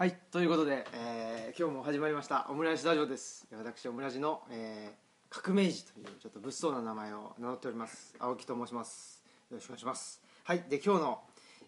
[0.00, 3.46] はいということで、えー今日も始まりましたオムライスラジオです。
[3.52, 8.14] 私オムラジの、えー革命児というちょっと物騒な名前を名乗っております。
[8.18, 9.22] 青木と申します。
[9.50, 10.22] よろしくお願いします。
[10.44, 11.20] はいで今日の、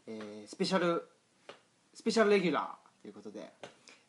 [0.07, 1.07] えースペシャル
[1.93, 3.53] スペシャルレギュラーということで、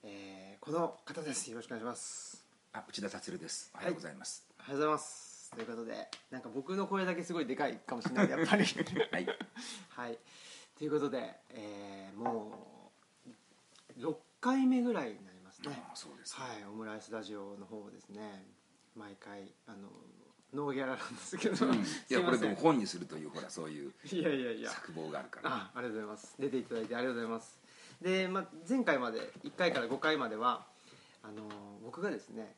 [0.06, 1.52] えーこの方です。
[1.52, 2.46] よろしくお願いします。
[2.72, 3.72] あ内田達郎です。
[3.76, 4.46] おはようございます。
[4.58, 5.52] おはようございます。
[5.54, 8.30] ということでなんか僕の声だけすごいでかいかもしれない。
[8.30, 8.64] やっぱり。
[9.12, 9.28] はい。
[9.90, 10.18] はい。
[10.78, 12.83] ということで、えーもう
[14.00, 15.70] 6回目ぐらいになりますね。
[15.76, 18.46] ああそうですはいオムライスラジオの方ですね
[18.96, 19.90] 毎回あの
[20.54, 21.82] ノーギャラなんですけど、うん。
[21.82, 24.70] いすやこれでも本にするというほらそういういやいやいや。
[24.70, 25.50] 作望があるから。
[25.52, 26.36] あありがとうございます。
[26.40, 27.60] 出ていただいてありがとうございます。
[28.02, 30.66] で、まあ、前回まで1回から5回までは
[31.24, 31.44] あの
[31.84, 32.56] 僕がですね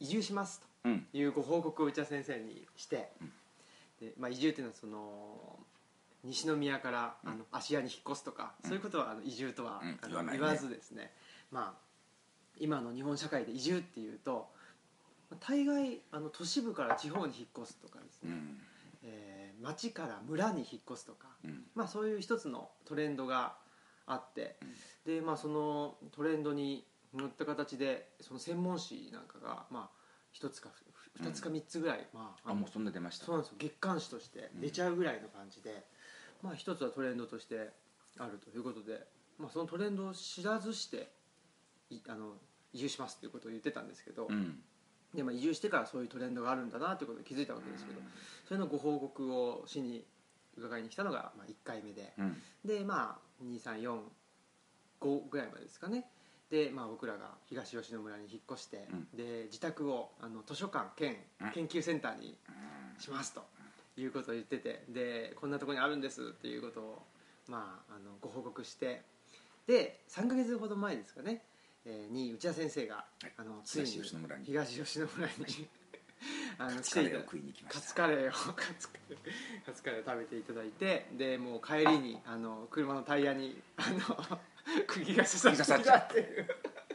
[0.00, 1.06] 移住しますうん。
[1.10, 3.10] というご報告を内田先生にして、
[4.00, 5.58] でまあ、移住っていうのはその
[6.28, 9.82] 西宮からあの芦屋に引っ越すとか、そういうことはあの移住とは、
[10.32, 11.12] 言わずですね。
[11.50, 11.88] まあ
[12.60, 14.50] 今の日本社会で移住っていうと
[15.30, 18.60] まあ大概あの都市部から地方に引っ越すとかですね、うん。
[19.02, 21.64] えー町から村に引っ越すとか、うん。
[21.74, 23.56] まあ、そういう一つのトレンドが
[24.06, 24.56] あって、
[25.04, 29.98] でまあ、そのトレンドに乗った形でその専門誌なんかが、まあ、
[30.32, 30.84] 一つかふ
[31.24, 33.26] 二つか三つぐらい、まあ、あもうそんな出ました。
[33.26, 33.56] そうなんですよ。
[33.58, 35.84] 月刊誌として出ちゃうぐらいの感じで、
[36.42, 37.70] まあ、一つはトレンドとして
[38.18, 39.06] あるということで、
[39.38, 41.08] まあ、そのトレンドを知らずして
[41.90, 42.34] いあの
[42.72, 44.60] 移住しますということを言ってたんですけど、うん。
[45.14, 48.00] でまあ、移住してからそういうトレンドがあるんだなということに気づいたわけですけど、
[48.46, 50.04] それのご報告をしに
[50.56, 52.36] 伺いに来たのがまあ1回目で、うん。
[52.64, 56.04] でまあ2345ぐらいまでですかね。
[56.50, 59.08] で、まあ、僕らが東吉野村に引っ越して、うん。
[59.16, 61.52] で自宅をあの図書館兼うん。
[61.52, 62.36] 研究センターに
[62.98, 63.42] しますと
[64.00, 67.02] いうことを言っててでこんなところにあるんですっていうことを、
[67.48, 69.02] まあ、あのご報告して
[69.66, 71.42] で3か月ほど前ですかね、
[71.84, 73.26] えーに内田先生が、い。
[73.36, 74.44] あのついに東吉野村に。
[74.46, 75.68] 東吉野村に
[76.58, 77.80] あのカツカレーを食いに来ました。
[77.80, 78.88] カツカレーをカツ
[79.82, 82.36] カレーを食べていただいてでもう帰りにあ。
[82.36, 84.40] の車のタイヤにあの
[84.88, 86.46] 釘が刺さってきたっていう。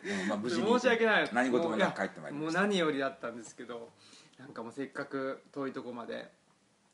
[0.03, 0.67] でもまあ無事に。
[0.67, 1.29] 申し訳ない。
[1.31, 2.59] 何事もなく帰ってまいりました。
[2.61, 3.91] もう何よりだったんですけど
[4.37, 6.29] なんかもうせっかく遠いとこまで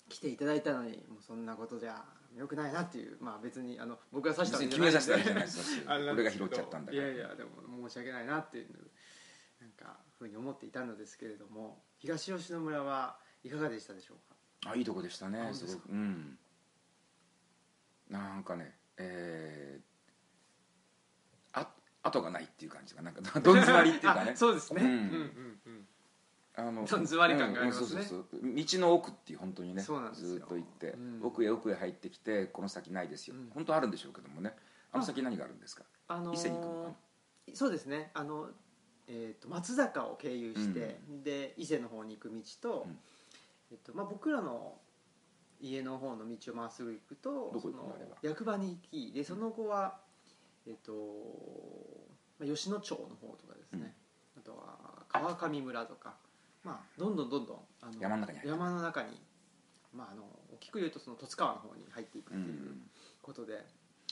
[0.10, 2.04] 来ていただいたのにもうそんなことじゃ
[2.36, 3.18] よくないなっていう。
[3.22, 7.04] まあ別にあの僕が刺した別わけに決めさせたわけんでじゃないん 俺がですけど拾っちゃったんだから。
[7.04, 8.92] いやいやでも申し訳ないなっていう
[9.62, 11.84] なんかふうに思っていたのですけれども。
[11.98, 14.18] 東吉野村はいかがでしたでしょう
[14.66, 14.72] か？
[14.72, 15.50] あいいとこでしたね。
[15.54, 15.90] すすごく。
[15.90, 16.40] うん。
[18.10, 21.72] なんかねえー、あ
[22.04, 24.32] 後がないっていう感じがなんかどん詰まりっていうかね。
[24.34, 25.79] あそうですね、ううんん、うんうん
[26.60, 27.88] あのどん詰まり感がありますね。
[27.92, 28.56] うんうんそうそうそう。
[28.56, 29.82] 道の奥っていう本当にね。
[29.82, 30.28] そうなんですよ。
[30.30, 31.20] ずーっと行って、うん。
[31.24, 33.50] 奥へ奥へ入ってきてこの先ないですよ、うん。
[33.54, 34.54] 本当はあるんでしょうけどもね。
[34.92, 35.84] あの先何があるんですか？
[36.08, 36.96] あのー伊勢に行くのか
[37.54, 38.12] そうですね。
[38.14, 38.50] あの、
[39.08, 43.00] えー、と松坂を経由して、で伊勢の方に行く道と,、うん。
[43.72, 44.78] えっとまあ、僕らの
[45.62, 50.00] 家の方の道をまっすぐ行くとどこ行役場に行きでその後は、
[50.66, 50.92] えっと
[52.40, 53.94] まあ、吉野町の方とかですね、
[54.38, 56.16] あとは川上村とか、
[56.64, 59.22] まあ、どんどんどんどんあの山の中に入る山の中に、
[59.94, 62.76] まあ、あの大きく言うとその十津川の方に入っていくうんっていう
[63.22, 63.66] ことで。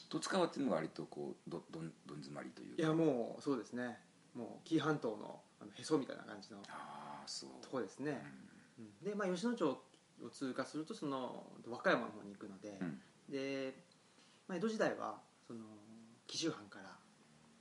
[0.09, 2.81] 十津川っていうのが割とこうどどんどん詰まりというか。
[2.81, 3.99] いやもうそうですね。
[4.33, 7.49] もう紀伊半島のあのへそみたいな感じのああそう。
[7.61, 8.23] とこですね、
[8.79, 9.05] うん。
[9.05, 13.01] で、まあ、吉野町を通過するとその和歌山の方に行くので、うん。
[13.29, 13.73] で、
[14.47, 15.59] まあ、江戸時代はその
[16.25, 16.95] 紀州藩から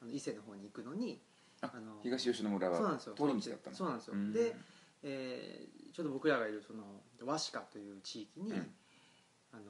[0.03, 1.21] あの伊勢の方に行くのに
[1.63, 3.15] あの東吉野村はそうなんですよ。
[3.15, 3.77] 通り道だったの。
[3.77, 4.55] そうなんですよ、うんで、
[5.07, 6.83] えーちょうど僕らがいるその
[7.25, 8.75] 和鹿という地域に、うん。
[9.55, 9.63] あの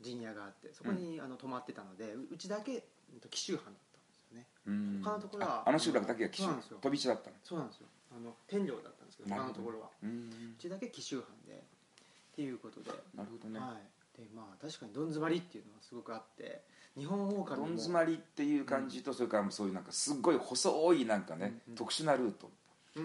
[0.00, 2.84] 陣屋があってそこに、あの泊まってたのでううちだけ
[3.28, 4.46] 紀州藩だったんですよね。
[4.66, 5.02] うん。
[5.04, 6.48] 他のところはああの集落だけが紀州
[6.80, 7.36] 飛び地だったの？
[7.44, 7.86] そうなんですよ。
[8.16, 9.88] あの天領だったんですけど他のところは。
[10.02, 10.30] うん。
[10.56, 13.76] うちだけ紀州藩でっていうことで、なるほどね、は
[14.16, 14.18] い。
[14.18, 16.62] でまあ確かにどん詰まりっていうのはすごくあって
[16.96, 21.76] 日本狼もどん詰まりっていう感じと、それからそういうなんかすっごい細いなんかね、うんうん。
[21.76, 22.46] 特殊なルート。
[22.46, 22.52] うん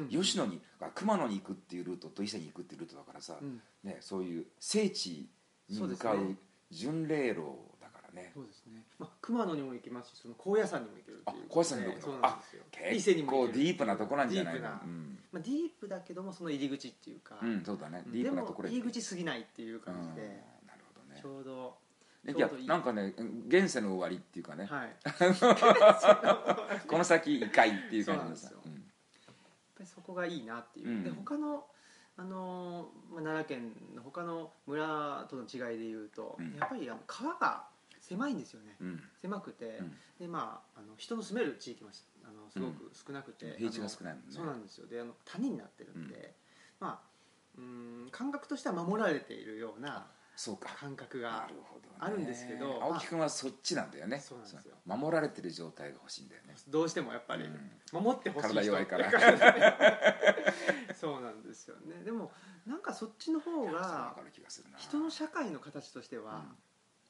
[0.10, 3.62] 吉野にあ熊野に行くっていうルートと伊勢に行くっていうルートだからさ、うん。
[3.84, 5.30] ね、そういう聖地
[5.70, 6.38] に向かそう
[6.72, 7.42] 巡礼路
[7.82, 8.32] だからね。
[8.34, 11.40] そうですね、まあ、熊野にも行きますしその高野山にも行けるってあいう。
[11.50, 12.64] 高野山にも行くそうのなんですよ。
[12.92, 13.64] 伊勢に結構も行ける。
[13.66, 14.62] ディープなとこなんじゃないの？
[14.62, 14.82] ディープな。
[14.84, 18.04] うん、まあ、ディープだけどもその入り口っていうか、うん、そうだね。
[18.06, 18.12] うん。
[18.12, 20.30] ディープなところへでも入り口すぎないっていう感じで、う
[20.66, 21.20] んなるほどね。
[21.22, 21.78] ちょうど
[22.24, 23.14] でいやなんかね
[23.50, 24.96] 現世の終わりっていうかね、はい。
[26.88, 28.73] この先異界っていう感じでさそうなん
[29.84, 31.04] ですよやっぱりそこがいいなっていう、うん。
[31.04, 31.66] で他の
[32.16, 36.56] あのーまあ、奈良県の他の村との違いでいうと、うん。
[36.58, 37.66] やっぱりあの川が
[38.00, 39.02] 狭いんですよね、うん。
[39.20, 39.92] 狭くて、うん。
[40.20, 44.28] でまああの人の住める地域もしあのすごく少なくて、平地が少ないもんね。
[44.30, 44.88] そうなんですよ。
[44.88, 46.34] であの谷になってるんで、
[46.80, 47.14] まあ
[47.58, 50.70] うん感覚としては守られているようなそうか。
[50.80, 51.48] 感覚なが
[52.00, 54.20] あるんですけど青木君はそっちなんだよね。
[54.20, 54.76] そうなんですよ。
[54.86, 56.56] 守られてる状態が欲しいんだよね。
[56.68, 58.04] どうしてもやっぱりうん。
[58.04, 58.56] 守ってほしい人。
[58.56, 59.12] 体弱いから。
[60.96, 62.04] そうなんですよね。
[62.04, 62.32] でも
[62.66, 64.16] なんかそっちの方が
[64.78, 66.58] 人の社会の形としてはうん。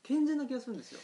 [0.03, 0.99] 健全な気がするんですよ。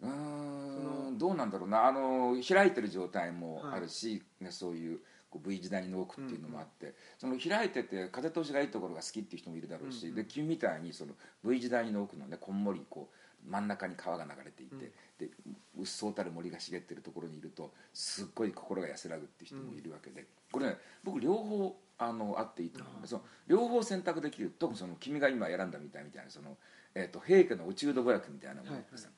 [0.00, 1.18] うん。
[1.18, 1.86] どうなんだろうな。
[1.86, 5.00] あの開いてる状態もあるし、ね、そういう
[5.30, 11.12] こう V 字谷の奥っていうのもあって、その開いてて風通しがいいところが好きっていう人もいるだろうし、で君みたいにその
[11.44, 15.30] V 字谷の奥のねこんもりこう真ん中に川が流れていて、で
[15.76, 23.06] うっそうたる森が茂ってるところにいるとすっごい心が安らぐっていう人もいるわけで、これね僕両方あのあっていいと思う。
[23.06, 26.56] その両方選択できる特にその君が今選んだみたいみたいなその、
[26.94, 29.14] えー、と平家の落人部落みたいなものってさ、はい。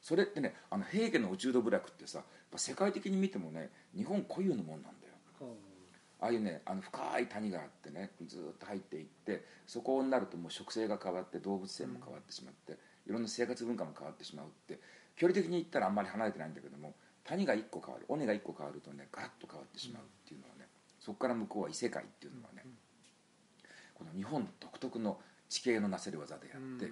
[0.00, 2.20] それってねあの平家の落人部落ってさ
[2.56, 5.03] 世界的に見てもね日本固有のもんなんだよ
[6.24, 14.80] ああいうねあの深い谷があってねずーっと入っていってそこになるともう植生が変わって動物性も変わってしまって、いろんな生活文化も変わってしまうって
[15.16, 16.94] 距離的に言ったらあんまり離れてないんだけども
[17.24, 20.66] 谷が1個変わる尾根が1個変わるとねガラッと変わってしまうっていうのはね
[20.98, 22.64] そこから向こうは異世界っていうのはね、
[23.92, 25.18] この日本独特の
[25.50, 26.90] 地形のなせる技であって、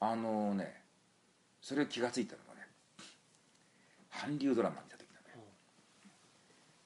[0.00, 0.80] あのね
[1.60, 2.66] それを気が付いたのがね
[4.10, 5.44] 韓流ドラマ見た時だね。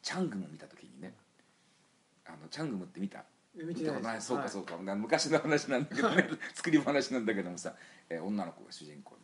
[0.02, 0.89] チャングム見た時
[2.30, 3.24] あのチャングムって見た？
[3.54, 6.28] 見てないそうかそうか、昔の話なんだけどね。
[6.54, 7.74] 作り話なんだけどもさ、
[8.08, 9.22] えー女の子が主人公で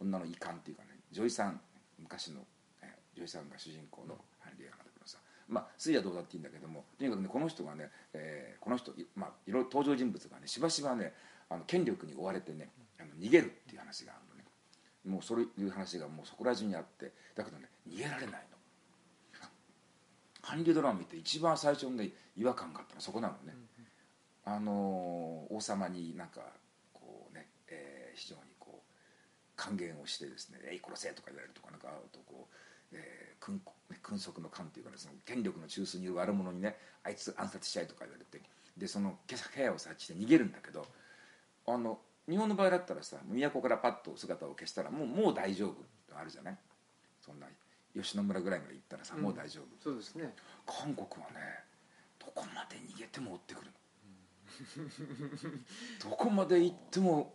[0.00, 0.88] 女の遺憾っていうかね。
[1.12, 1.60] 女優さん
[1.98, 2.40] 昔の、
[2.82, 5.18] えー女優さんが主人公の韓流映画なんだけどさ。
[5.48, 11.12] まあ水はどうだっていいんだけどもとにかくねこの人がね、えーこの人い,、まあ、いろいろ登場人物がねしばしばね
[11.50, 14.44] あの権力に追われてねあの逃げるっていう話があるのね。
[15.04, 17.12] もうそういう話がもうそこら中にあって。
[17.34, 18.46] だけどね逃げられない。
[18.49, 18.49] の
[20.50, 23.54] 韓流ドラマ見て一番最初にね違和感があったのはそこなのね、
[24.44, 26.40] あのー王様になんか
[26.92, 28.82] こうね、えー非常にこう
[29.56, 32.48] 還元をしてですね「えい殺せ」とか言われるとかなんかあとこ
[32.92, 33.60] う、えー、君
[34.02, 38.40] 君側の官っていうかねその権力の中枢にいる悪者にねあいつ暗殺しちゃえとか言われて
[38.76, 40.86] でその部屋を察知して逃げるんだけど
[41.66, 45.76] あの日本の場合だったらさ都からパッと姿を消したらもうもう大丈夫
[46.18, 46.56] あるじゃない？
[47.20, 47.46] そんな
[47.94, 49.22] 吉野村ぐらいまで行ったらさ、うん。
[49.22, 49.64] もう大丈夫。
[49.82, 50.34] そうですね。
[50.66, 51.64] 韓国はね
[52.18, 53.72] どこまで逃げても追ってくるの。
[56.10, 57.34] どこまで行っても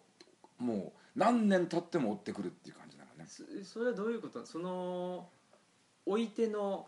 [0.58, 3.26] もう何年経っても追ってくるっていう感じなのね。
[3.28, 4.46] そそれはどういうこと？
[4.46, 5.30] その
[6.06, 6.88] 置いての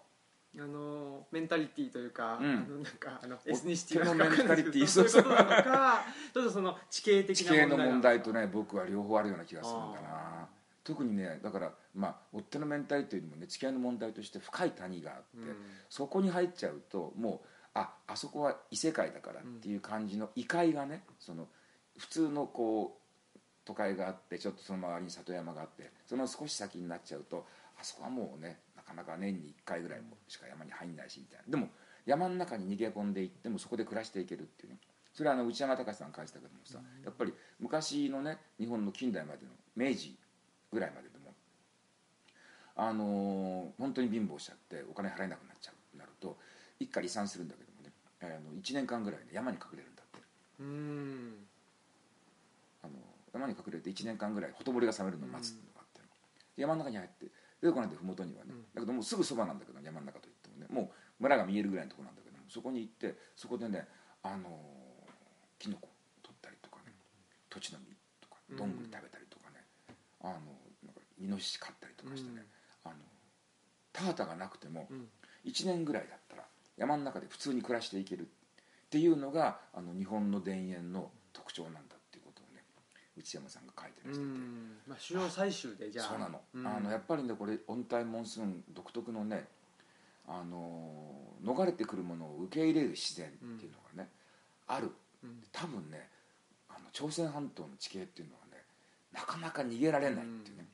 [0.60, 2.46] あのメンタリティーというか、うん。
[2.46, 4.82] あのなんかあのエスニシティのメンタリティ。
[4.84, 10.08] ーそういうことなのかちょっとその地形的地な問題形の問題とねね僕は両方あるような気がするんだな。
[10.44, 10.48] あ
[10.88, 15.52] 特にねだからまあ追っ手のメンタリティーよりもね地形の問題として深い谷があって、
[15.90, 21.48] そこに入っちゃうともうああそこは異世界だからっていう感じの異界がねその
[21.98, 22.98] 普通のこ
[23.36, 27.46] う都会があってちょっとその周りに里山があってその少し先になっちゃうと
[27.78, 30.00] あそこはもうねなかなか年に1回ぐらい
[30.30, 31.52] しか山に入んないしみたいな。
[31.52, 31.68] でも
[32.06, 34.78] 山の中に逃げ込んでいってもそこで暮らしていけるっていうね。
[35.12, 40.16] それはあの内山隆さん書いてたけどもさやっぱり昔のね日本の近代までの明治
[40.72, 41.34] ぐらいまででも。
[42.76, 46.38] あのー本当に貧乏しちゃってお金払えなくなっちゃうなると
[46.80, 50.20] 一家離散するんだけどもね、あの1年間ぐらい、ね、山に隠れるんだって。
[50.60, 51.34] うん。
[52.84, 52.94] あの
[53.34, 56.02] 山に隠れて1年間ぐらいほとぼりが冷めるのを待つのがあって、
[56.56, 57.26] 山の中に入って
[57.62, 58.62] 出てこないで麓にはね、うん。
[58.74, 63.88] だけどもうすぐそばなんだけど山の中といってもねもう村が見えるぐらいのところなんだけどもそこに行ってそこでね
[64.22, 65.12] あのー
[65.58, 65.90] キノコ
[66.22, 66.94] 取ったりとかね
[67.50, 69.26] 土地の実とかどんぐり食べたりとか。
[69.26, 69.27] ね、
[70.22, 70.34] あの
[70.84, 72.44] なんかイノシシ飼ったりとかしてね、
[72.84, 72.96] あの
[73.94, 75.08] 田畑がなくてもうん。
[75.46, 76.44] 1年ぐらいだったら
[76.76, 78.26] 山の中で普通に暮らしていけるっ
[78.90, 82.64] ていうのがあの日本の田園の特徴なんだっていうことをね
[83.18, 84.78] 内山さんが書いてうましてて、ん。
[84.88, 86.06] まあ主要採集でじゃあ。
[86.10, 86.68] そうなの,、うん。
[86.68, 89.46] あのやっぱりねこれ温帯モンスーン独特のね
[90.28, 94.10] あの逃れてくるものを受け入れる自然っていうのがね、
[94.68, 94.92] ある
[95.24, 95.44] うん。
[95.52, 96.10] 多分ね
[96.70, 98.47] あの朝鮮半島の地形っていうのはね
[99.14, 100.68] なかなか逃げられないっていうね、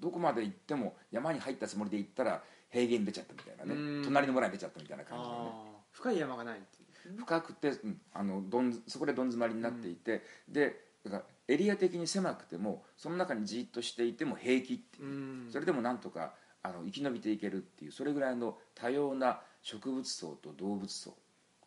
[0.00, 4.04] どこまで行っても山に入ったつもりで行ったら平原に出ちゃったみたいなね、うん。
[4.04, 5.50] 隣の村に出ちゃったみたいな感じでね。
[5.92, 15.04] 深い山がないってい深くて、うんあのどんそこでどん詰まりになっていて、でだからエリア的に狭くてもその中にじっとしていても平気っていう。
[15.04, 15.48] う、ん。
[15.50, 21.14] それでもなんとかあの生き延びていけるっていうそれぐらいの多様な植物層と動物層。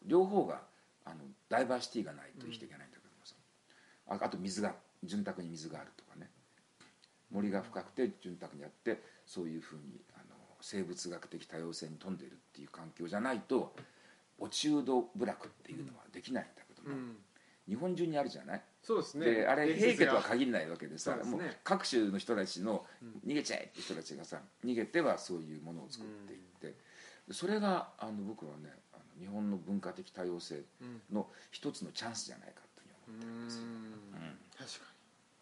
[0.06, 0.62] 両方が
[1.06, 1.16] あの
[1.50, 3.36] ダイバーシティがないと生きていけないんだけどもさ、
[4.08, 6.30] ああと水が潤沢に水があるとかね。
[7.32, 13.74] 森が深くて潤沢にあってそういうふうにあの生物学的多様性に富んでいるっていう環境じゃないと
[14.38, 17.16] 落ち度部落っていうのはできないんだけども、うん。
[17.70, 18.62] 日本中にあるじゃない？
[18.84, 19.26] そうですね。
[19.26, 21.24] であれ平家とは限らないわけでさね。
[21.24, 23.32] もう各種の人たちのうん。
[23.32, 26.76] 逃げちゃえって人たちがさ逃げてはそういうものを作っていって、
[27.32, 31.02] それがあの僕はねあの日本の文化的多様性うん。
[31.16, 33.70] の一つのチャンスじゃないかと思ってるんですよ、うん。
[33.70, 34.86] うん確か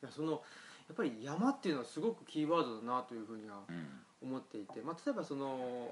[0.01, 0.03] に。
[0.03, 3.87] いやそのやっぱり山っていうのはすごくキーワードだなというふうにはうん。
[4.21, 5.89] 思っていて、まあ、例えばその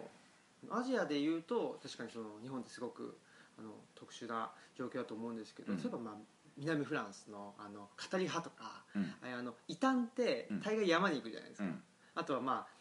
[0.69, 3.17] アジアでいうと確かにその日本ってすごく
[3.57, 5.77] あの特殊な状況だと思うんですけど、うん。
[5.81, 6.13] 例えばまあ
[6.57, 7.81] 南フランスのあの
[8.11, 9.13] 語り派とかうん。
[9.21, 10.61] あの異端ってうん。
[10.61, 11.83] 大概山に行くじゃないですか、うん。
[12.15, 12.76] あとはまあ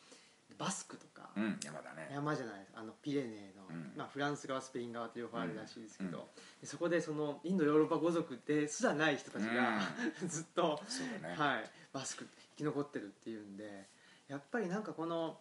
[0.59, 2.09] バスクとか、うん山だね。
[2.13, 3.93] 山じゃないですあのピレネーの、うん。
[3.97, 6.25] まあ、フランス側スペイン側と両方あるらしいですけど、うん。
[6.61, 9.81] でそこでそのインドヨーロッパ語族ですらない人たちが、
[10.27, 10.81] ずっと、
[11.23, 13.87] ね、はい、バスク生き残ってるっていうんで
[14.29, 15.39] やっぱりなんかこの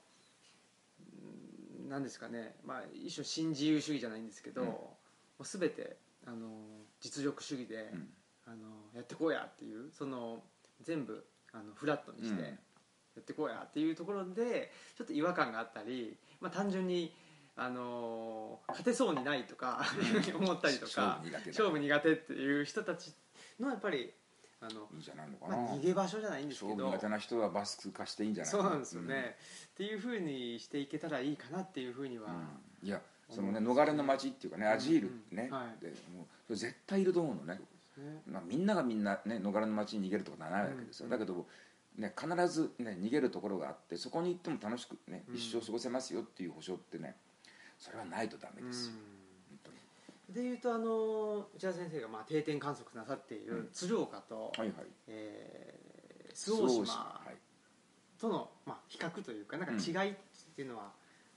[1.82, 4.68] うんなんですかね、まあ、一種新自由主義じゃないんですけど、うん。
[4.68, 4.98] も
[5.40, 6.48] う全てあの
[7.00, 8.10] 実力主義で、うん。
[8.48, 8.58] あの
[8.94, 10.44] やってこうやっていうその
[10.84, 12.60] 全部あのフラットにしてうん
[13.16, 17.14] やってこうやっていうところでちょっと違和感があったり、まあ、単純に
[17.56, 19.86] あの勝てそうにないとか
[20.38, 23.14] 思ったりとか勝負苦手だ勝負苦手っていう人たち
[23.60, 24.12] のやっぱり
[24.62, 29.36] あの、いいんじゃないのかまな、あ逃げ場所じゃないんですけど勝負苦手な人はバスク化していいんじゃないそうなんですよね、
[29.74, 32.88] っていうふうにしていけたらいいかなっていうふうには、うん。
[32.88, 35.58] いやそのね逃れの街っていうかねアジールね、うん。
[35.58, 35.82] はい。
[35.84, 37.60] でもうそれ絶対いると思うのね、
[37.98, 38.22] ね。
[38.28, 41.12] まあ、みんながみんなね逃れの街に逃げるとかならないわけですよ、うん。
[41.12, 41.46] だけど、
[41.98, 45.36] ね、必ず、ね、逃げるところがあってそこに行っても楽しく、ね、うん。
[45.36, 47.16] 一生過ごせますよっていう保証ってね
[47.80, 48.94] それはないとダメですよ、
[50.30, 50.34] うん。
[50.34, 54.74] でいうとあの内田先生がまあ定点観測なさっている鶴岡と、はいはい。
[55.08, 55.86] えー
[56.36, 57.36] 周防島はい。
[58.20, 60.16] との、まあ、比較というかなんか違いっ
[60.56, 60.92] ていうのは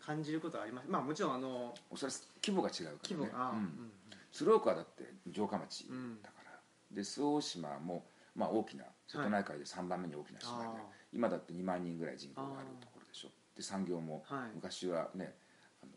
[0.05, 2.99] 感じることはあります、まあもちろんあのそれは規模が違うからね。
[3.05, 3.93] 規模が、うん。
[4.33, 6.51] 鶴岡はだって城下町うんだから、
[6.91, 8.05] で周防島も、
[8.39, 10.75] まあ、大きな瀬戸内海で3番目に大きな島で、あー。
[11.13, 14.51] 今だって2万人ぐらい人口があるところでしょで産業もはい。
[14.55, 15.35] 昔はね
[15.83, 15.93] あの、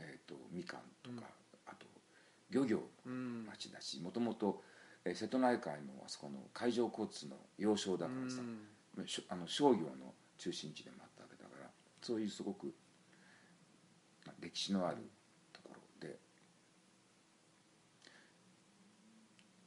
[0.00, 1.28] えー、とみかんとか、
[1.66, 1.86] あと
[2.50, 3.44] 漁業うん。
[3.44, 4.62] の町だしもともと
[5.04, 9.06] えー瀬戸内海のあそこの海上交通の要衝だからさ、うん。
[9.28, 11.70] あの商業の中心地でもあったわけだから
[12.02, 12.74] そういうすごく、
[14.26, 14.96] まあ、歴史のある
[15.52, 16.18] ところで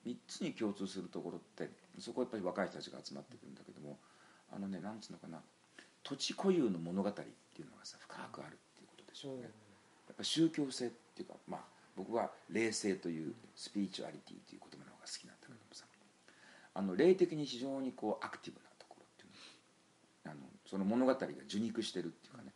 [0.05, 1.69] 3つに共通するところって
[1.99, 3.97] そこはやっぱり若い人たちが集まってくるんだけども
[4.51, 5.39] あのねなんつうのかな
[6.03, 7.23] 土地固有の物語ってい
[7.63, 11.61] うのがさ深くあるっていうことでしょうね、やっぱ宗教性っていうかまあ
[11.95, 15.85] 僕は霊性というスピリチュアリティという言葉の方が好きなんだけどもさ
[16.75, 22.53] あの霊的に非常にこうアクティブなところっていうのあのその物語が受肉してるっていうかね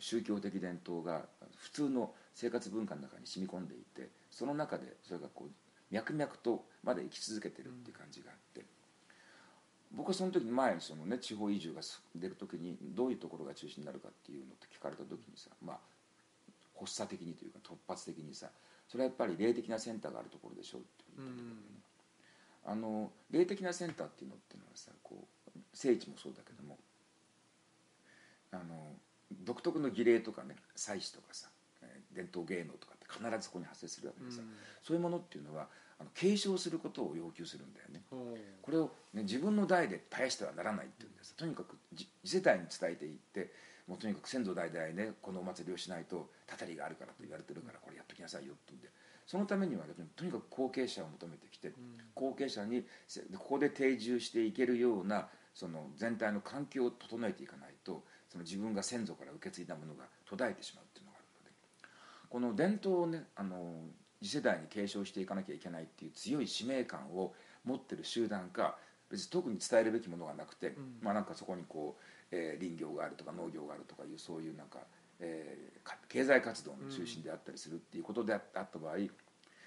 [0.00, 1.22] 宗教的伝統が
[1.56, 5.50] 普通の生活文化の中に染み込んでいてその中でそれがこう
[5.92, 8.64] 脈々とまだ生き続けてるっていう感じがあって、
[9.94, 11.82] 僕はその時前そのね地方移住が
[12.16, 15.76] 出る時にどういうところが中心になるかっていうのって聞かれた時にさまあ
[16.80, 18.48] 発作的にというか突発的にさ
[18.88, 21.54] それはやっぱり霊的なセンターがあるところでしょうって言ったけどね、
[22.64, 26.78] あの霊的なセンターっていうのっていうのはさこう聖地もそうだけども
[28.50, 28.96] あの
[29.44, 31.48] 独特の儀礼とかね祭祀とかさ
[31.82, 34.40] えー伝統芸能とかって必ずそこに発生するわけでさ、
[34.82, 35.68] そういうものっていうのは
[36.02, 38.02] あの継承することを要求するんだよね。
[38.10, 38.34] うん。
[38.60, 41.34] これを、ね、自分の代で絶やしてはならないっていうんです。
[41.34, 43.52] とにかくじ次世代に伝えていって
[43.86, 48.90] もうとにかく先祖代々ねこのお祭りをしないとたたりがあるからと言われてるからこれやっときなさいよって言うんで。
[49.24, 51.72] そのためには、ね、とにかく後継者を求めてきて、
[52.12, 61.52] 後継者にせここで定住していけるようなその全体の環境を整えていかないとその自分が先祖から受け継いだものが途絶えてしまうっていうのがあるので。
[62.28, 63.84] この伝統をねあの
[64.22, 68.76] 次世代に継承していかなきゃいけないっていう強い使命感を持ってる集団か
[69.10, 70.98] 別に特に伝えるべきものがなくて、ん。
[71.02, 74.78] まあなんかそこにこう、えー林業があるとか農業があるとかいうそういうなんか、
[75.20, 78.96] えーか経済活動の中心であったりするっていうことであった場合、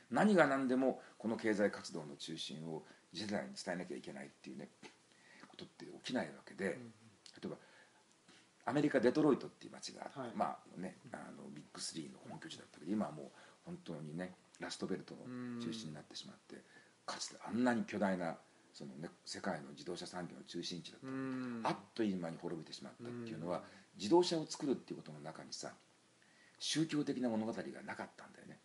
[0.09, 2.83] 何が何でもこの経済活動の中心を
[3.13, 4.69] 次世代に伝えなきゃいけないっていうね
[5.47, 6.75] ことって起きないわけで、例
[7.45, 7.57] えば
[8.65, 10.29] アメリカ・デトロイトっていう街があって、はい。
[10.33, 13.25] まあねあのビッグスリーの本拠地だったけど今はもう
[13.65, 16.63] 本当にねラストベルトの中心になってしまって
[17.05, 18.35] かつてあんなに巨大な
[18.73, 21.61] その、ね、世界の自動車産業の中心地だった、うん。
[21.63, 23.63] あっという間に滅びてしまったっていうのは、
[23.97, 25.71] 自動車を作るっていうことの中にさ
[26.59, 28.59] 宗教的な物語がなかったんだよね。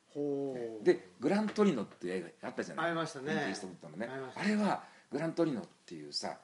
[0.83, 2.87] で「グラントリノ」っていう映画あったじゃない？
[2.87, 3.53] ありましたね。
[3.55, 4.09] ストウッドのね。
[4.35, 6.39] あれはグラントリノっていうさ、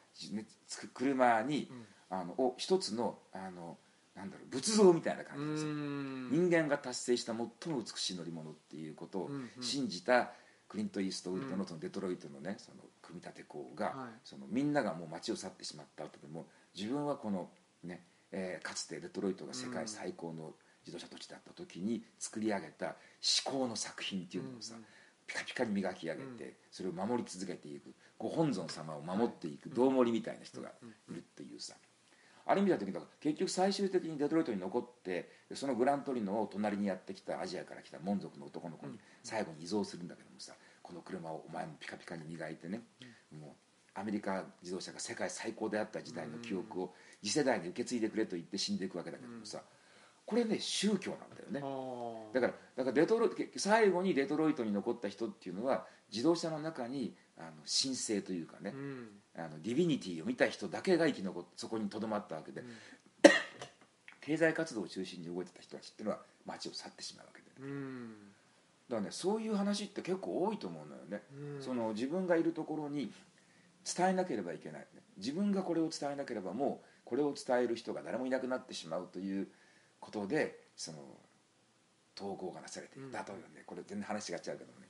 [0.95, 1.71] 車に、
[2.11, 3.79] あのを一つのあの
[4.17, 5.71] なんだろう仏像みたいなう感じですよ。
[5.73, 6.31] ん。
[6.31, 9.31] 人間が達成した最も美しい乗り物っていうことを
[9.61, 10.31] 信じた
[10.69, 13.95] クリント・イーストウッドうんのそのデトロイトのねその組み立て工が、はい。
[14.25, 17.51] そのみんながもう街を去ってしまった後でも自分はこの
[17.85, 20.55] ね、えーかつてデトロイトが世界最高の
[20.85, 24.75] 自動車土地だった時に作り上げた至高の作品っていうのをさ、
[25.27, 26.53] ピカピカに磨き上げて、うん。
[26.71, 30.71] それを守り続けていくご本尊様を守っていく道盛りみたいな人が
[31.11, 31.75] いるっていうさ、
[32.49, 42.83] あれ見た時だから結局最終的にデトロイトに残ってそのグラントリノを隣にやってきたアジアから来た門族の男の子に最後に遺贈するんだけどもさこの車をお前もピカピカに磨いてね、
[43.37, 43.51] もう
[43.99, 49.63] アメリカ自動車が世界最高であった時代の記憶を次世代に受け継いでくれと言って死んでいくわけだけどもさ
[50.25, 51.61] これね宗教なんだよね。
[51.63, 59.09] あだからだからデトロ最後にデトロイトに残った人っていうのは自動車の中にあの神聖というかね、うん。
[59.37, 62.65] あのディビニティを見た人だけが生き残ってそこにとどまったわけで、
[64.23, 68.33] 経済活動を中心に動いてた人たちっていうのは街を去ってしまうわけで、うん。
[68.89, 71.63] だからねそういう話って結構多いと思うのよね、うん。
[71.63, 73.13] その自分がいるところに
[73.85, 74.87] 伝えなければいけない、ね、
[75.19, 79.49] 自分がこれを伝えなければもうこれを伝える人が誰もいなくなってしまうという
[80.01, 80.99] ことでその
[82.17, 84.86] 統合がなされていたというね、これ全然話が違うけどね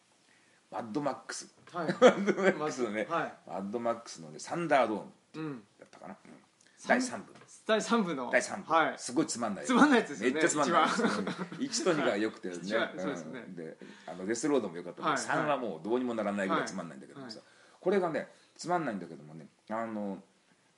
[0.70, 1.86] マッドマックスはい。
[1.86, 3.32] マッドマックスのね、はい。
[3.46, 5.62] マッドマックスのねサンダードームうん。
[5.78, 6.32] だったかな、うん。
[6.78, 8.30] 三第3部第三部の。
[8.30, 8.94] 第3部、はい。
[8.96, 9.64] すごいつまんない。
[9.64, 10.84] つまんないやつですよねめっちゃつまんない。
[10.86, 11.10] 一番。
[11.10, 12.54] うん1と2が良くてね。
[12.62, 13.40] そうですね。
[13.40, 13.54] ん。
[13.54, 14.96] であのデスロードも良かった。
[14.96, 15.18] けど、はい。
[15.18, 17.44] 3はもうどうにもならないぐらいつまんないんだけどもさ、は
[17.80, 20.22] これがねつまんないんだけどもねあの、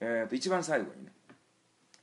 [0.00, 1.12] えーと一番最後にね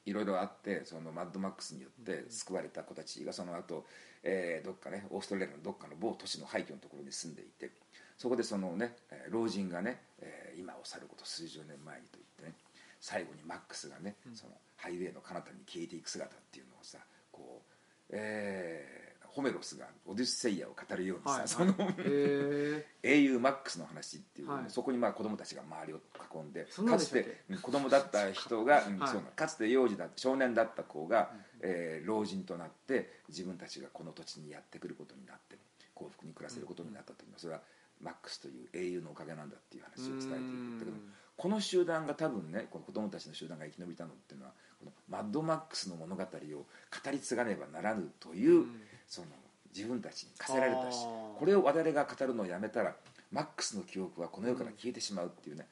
[0.05, 3.85] いろいろあってそのマッドマックスによって救われた子たちがその後、
[4.25, 7.71] えーどっかねオーストラリアのどっかの某都市の廃墟のところに住んでいて
[8.17, 12.53] そこでそのねえー老人がね、えー今を去ること数十年前にと言ってね
[12.99, 16.97] 最後にマックスがね、そのハイウェイの彼方に消えていく姿っていうのをさ
[17.31, 17.61] こ
[18.09, 19.05] う、えー
[19.35, 21.47] ホメロスがオデュッセイアを語るようにさ、はい。
[21.49, 24.63] そのへ英雄マックスの話っていう、はい。
[24.69, 29.09] そこにまあ子供たちが周りを囲んでかつて子供だった人が、うんはい。
[29.09, 35.57] そうかつて幼児だ少年だった子が、えー老人となって自分たちがこの土地にやってくることになって
[35.93, 37.61] 幸福に暮らせることになったというのはそれは
[38.01, 41.13] マックスという英雄のおかげなんだっていう話を伝えていくんだけどうん。
[41.37, 46.65] この集団が多分ねこの子供たちの集団が生き延びたのっていうのはこのマッドマックスの物語を語
[47.11, 48.81] り継がねばならぬという、うん。
[49.07, 49.27] その
[49.75, 51.05] 自分たちに課せられたし
[51.37, 52.95] これを我々が語るのをやめたら
[53.31, 55.67] マックスの記憶はこの世から消えてしまうっていうね、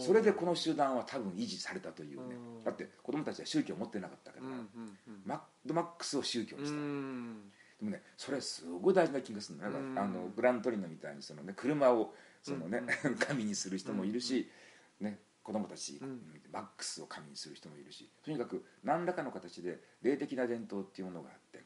[0.00, 2.36] それでこの集団は多分維持されたというね。
[2.58, 2.64] うん。
[2.64, 4.68] だって子供たちは宗教を持ってなかったから、うんうん
[5.26, 7.42] マッドマックスを宗教うんうにした、ん。
[7.80, 9.98] でもねそれすごい大事な気がするんかうん。
[9.98, 12.82] あのグラントリノみたいにその、ね、車をその、ね
[13.18, 14.48] 神にする人もいるし、
[15.00, 16.20] ね、子供たち、うん。
[16.52, 21.62] マックスを神にする人もいるしとにかく何らかの形で霊的な伝統っていうものがあって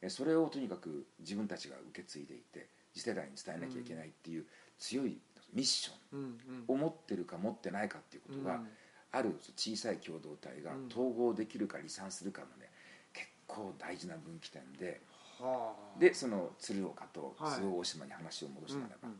[0.00, 4.46] えそれをとにかく自分たちが受け継いでいて次世代に伝えなきゃいけないっていう
[4.78, 5.18] 強い
[5.54, 8.68] ミッションを持ってるか持ってないかっていうことが、うん。
[9.12, 10.86] ある小さい共同体がうん。
[10.88, 12.68] 統合できるか離散するかのね
[13.12, 15.00] 結構大事な分岐点で
[15.40, 16.00] はあ。
[16.00, 17.52] でその鶴岡とはい。
[17.54, 19.14] 周防大島に話を戻すならば、うん。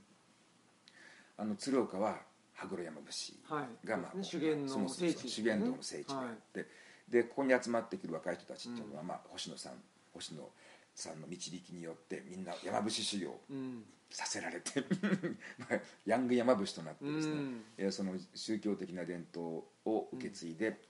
[1.37, 2.19] あの鶴岡は
[2.55, 3.87] 羽黒山伏はい。
[3.87, 6.67] が、まあそもそも修験道の聖地であって、
[7.09, 9.73] でここに集まってくる若い人たちっていうのは、まあ、星野さん
[10.13, 10.49] 星野
[10.95, 14.81] さんの導きによってみんな山伏修行うんさせられて
[15.59, 20.81] まあヤング山伏となってですね、うその宗教的な伝統を受け継いで、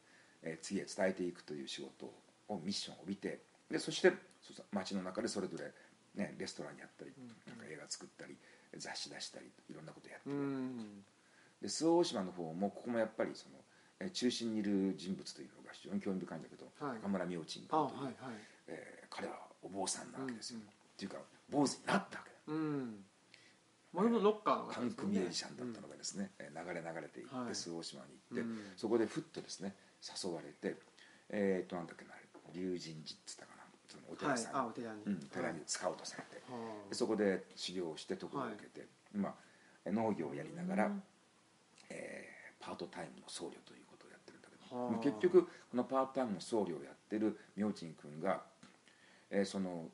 [0.42, 2.04] えー次へ伝えていくという仕事
[2.48, 4.12] をミッションを帯びてでそして
[4.72, 5.72] 街の中でそれぞれ、
[6.14, 7.14] ね、レストランやったり、
[7.46, 8.37] なんか映画作ったり
[8.76, 11.04] 雑誌出したりいろんなことやってうる、ん。
[11.62, 13.64] で周防大島の方もここもやっぱりその、
[14.00, 16.94] えー中心にいる人物というのが非常に興味深いんだけど、はい。
[16.96, 18.37] 中村明珍あ君という、はいはい。
[18.66, 20.68] えー彼はお坊さんなわけですよ、うんうん。
[20.68, 22.37] っていうか坊主になったわけだ。
[22.48, 23.06] うん
[23.94, 27.54] もともとロッカーのパンクミュージシャンだったのがですね、えー流れ流れていって、はい。
[27.54, 28.59] 周防大島に行って、うん。
[28.76, 30.76] そこでふっとですね誘われて
[31.30, 32.11] えっ、となんだっけな
[32.52, 35.02] 龍神寺っつったかなそのおはい寺さん、あお寺に。
[35.07, 36.59] うん、寺に使おうとされて、は
[36.90, 39.28] でそこで修行をして徳を受けて、ま
[39.87, 41.02] あ、農業をやりながら、うん。
[41.90, 44.57] えーパートタイムの僧侶ということをやってるんだけ
[45.04, 48.40] ど、結局このパートタイムの僧侶をやってる明珍君が、
[49.30, 49.90] えーそのね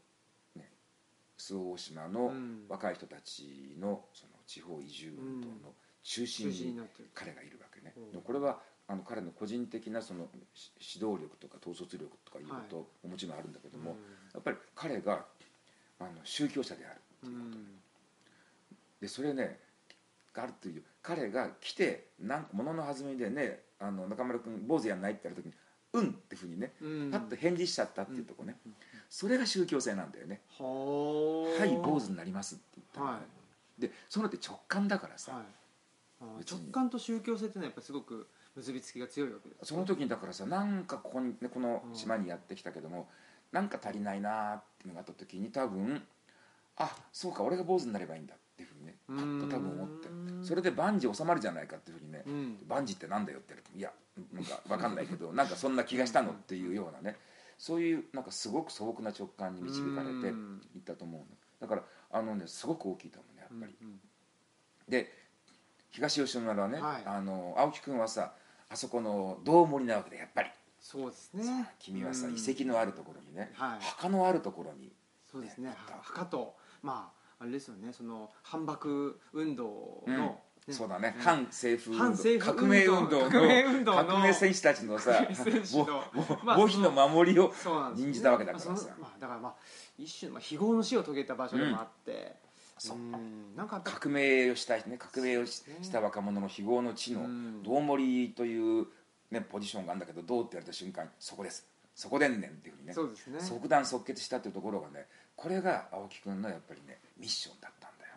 [1.40, 2.64] 周防大島のうん。
[2.68, 6.80] 若い人たちのその地方移住運動の中心に
[7.14, 13.96] 彼がいるわけね、これはあの彼の個人的なそのし指導力とか統率力とかいうことももちろんあるんだけども、
[14.34, 15.24] やっぱり彼が
[15.98, 17.58] あの宗教者であるっていうこと、
[19.00, 19.58] でそれね
[20.32, 25.58] があるという彼が来てなんか物の弾みでねあの中村君坊主やんないって言われた時に
[25.92, 27.10] 「うん」ってふうにねうん。
[27.10, 28.56] パッと返事しちゃったっていうとこね、
[29.08, 30.64] それが宗教性なんだよね「は
[31.58, 33.06] はい坊主になります」って言ったの。
[33.06, 33.20] は
[33.78, 35.34] でそのって直感だからさ、い。
[35.36, 35.44] はい
[36.20, 43.08] 直感と宗教性ってのはやっぱりすごく結びつきが強いわけですその時にだからさなんかここに、ね、この島にやってきたけども、
[43.52, 46.02] なんか足りないなっていうのがあった時に多分
[46.76, 52.58] あそうか俺が坊主になればいいんだっていうふうにねパッと多分思ってうんそれで万事収まるじゃないかっていうふうにね、うん。
[52.68, 53.92] 万事ってなんだよって言われてもいや
[54.32, 57.16] なんか分かんないけど なんかそんな気がしたのっていうようなね
[57.58, 60.60] そういうなんかすごく素朴な直感に導かれていうん。
[60.78, 61.26] ったと思うの。
[61.60, 64.00] だからあのねすごく大きいと思うねやっぱり、うんうん。
[64.88, 65.12] で
[65.90, 67.02] 東吉野村はね、はい。
[67.04, 68.34] あの青木君はさ
[68.68, 70.50] あそこの道盛りなわけでやっぱり。
[70.80, 71.74] そうですね。
[71.78, 72.34] 君はさ、うん。
[72.36, 73.80] 遺跡のあるところにね、はい。
[73.80, 74.90] 墓のあるところに
[75.30, 75.74] そうですね。
[76.02, 80.38] 墓とまああれですよねその反幕運動の、ね。
[80.68, 81.22] そうだね、うん。
[81.22, 81.98] 反政府
[82.38, 85.26] 革命運動の革命戦士たちのさ
[86.44, 86.90] 墓碑の。
[86.90, 87.52] 守りを
[87.96, 88.90] 任じたわけだからさ。
[89.00, 89.54] まあだからまあ
[89.98, 92.36] 一種の、まあ、非業の死を遂げた場所でもあって、
[92.78, 92.98] そう。
[92.98, 93.56] うん。
[93.56, 94.98] なんか革命をしたいね。
[94.98, 97.62] 革命をした若者の非業の地のうん。
[97.62, 98.86] 道盛という、
[99.30, 101.66] ね、ポジションがあるんだけどどうって言われた瞬間にそこです。
[101.94, 102.92] そこでんねんっていうふうにね。
[102.92, 103.40] そうですね。
[103.40, 105.06] 即断即決したっていうところがね
[105.40, 108.12] これが青木君のやっぱりねミッションだったんだよ、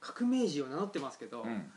[0.00, 1.72] 革命児を名乗ってますけど、うん、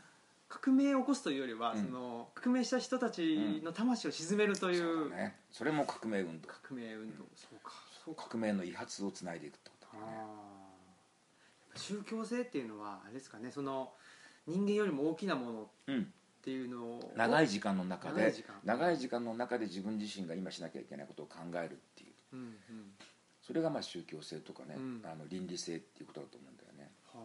[0.48, 1.84] 革命を起こすというよりは、うん。
[1.84, 5.36] その革命した人たちの魂を鎮めるといそううだね。
[5.50, 6.48] それも革命運動。
[6.48, 7.72] 革命運動、そうか。
[8.04, 8.28] そうか。
[8.30, 10.12] 革命の遺髪をつないでいくってことだね。
[11.74, 13.50] 宗教性っていうのはあれですかね。
[13.50, 13.92] その
[14.46, 16.12] 人間よりも大きなものっうん。
[16.42, 17.12] ていうのを。
[17.16, 18.20] 長い時間の中で。
[18.20, 18.54] 長い時間。
[18.64, 22.12] 長い時間の中で自分自身が今しなきゃいけないことを考えるっていう。
[22.34, 22.56] うんうん
[23.46, 25.02] それがまあ宗教性とかね、うん。
[25.04, 26.90] あの倫理性っていうことだと思うんだよね。
[27.14, 27.20] は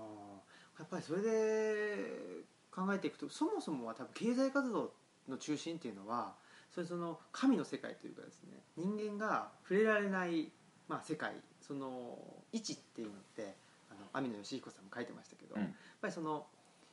[0.77, 0.79] あ。
[0.79, 4.93] やっぱりそれで考えていくとそもそもは多分経済活動
[5.27, 6.33] の中心っていうのは
[6.73, 10.51] それその神の世界というかですね人間が触れられない、
[10.87, 12.17] まあ、世界その
[12.53, 13.55] 位置っていうのって
[13.89, 15.61] あの網野義彦さんも書いてましたけど、うん。
[15.61, 16.45] やっぱりその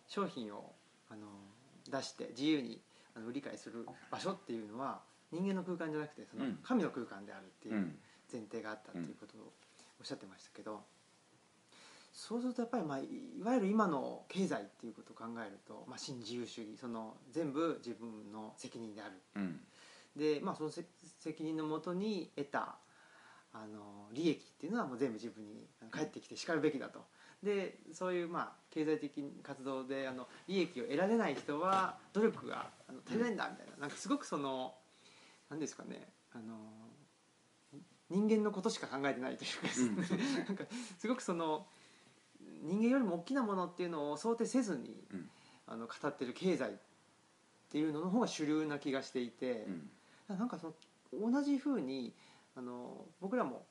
[0.06, 0.72] 商品を
[1.10, 1.26] あの
[1.90, 2.80] 出して自由に
[3.14, 6.58] あの理解する場所っていうのは人間の空間じゃなくてそのうん。
[6.62, 7.98] 神の空間であるっていううん
[8.30, 9.52] 前提があったっていうことを
[10.00, 10.82] おっしゃってましたけど、
[12.12, 19.12] そうするとやっぱり、まあ、いいわゆる今の経済っていうことを考えると、まあ、新自由主義その全部自分の責任である。
[19.36, 19.60] うん。
[20.16, 20.84] で、まあ、そのせ
[21.20, 22.76] 責任のもとに得た
[23.52, 27.04] あの利益っていうのはもう全部自分に返ってきてしかるべきだと。
[27.42, 33.82] でそういうまあ経済的活動であの利益を得られない人は努力があの足りないんだみたいな。
[33.82, 34.74] なんかすごくその
[35.50, 36.87] 何ですかねあの
[38.10, 40.64] 人間のことしか考えてないというかなんか
[40.98, 41.66] すごくその
[42.62, 45.28] 人間よりも大きなものっていうのを想定せずに、うん。
[45.70, 46.72] あの語ってる経済っ
[47.70, 49.66] ていうのの方が主流な気がしていて。
[50.28, 50.36] うん。
[50.38, 50.74] なんかそ
[51.12, 52.12] の同じふうに
[52.54, 53.64] あの僕らも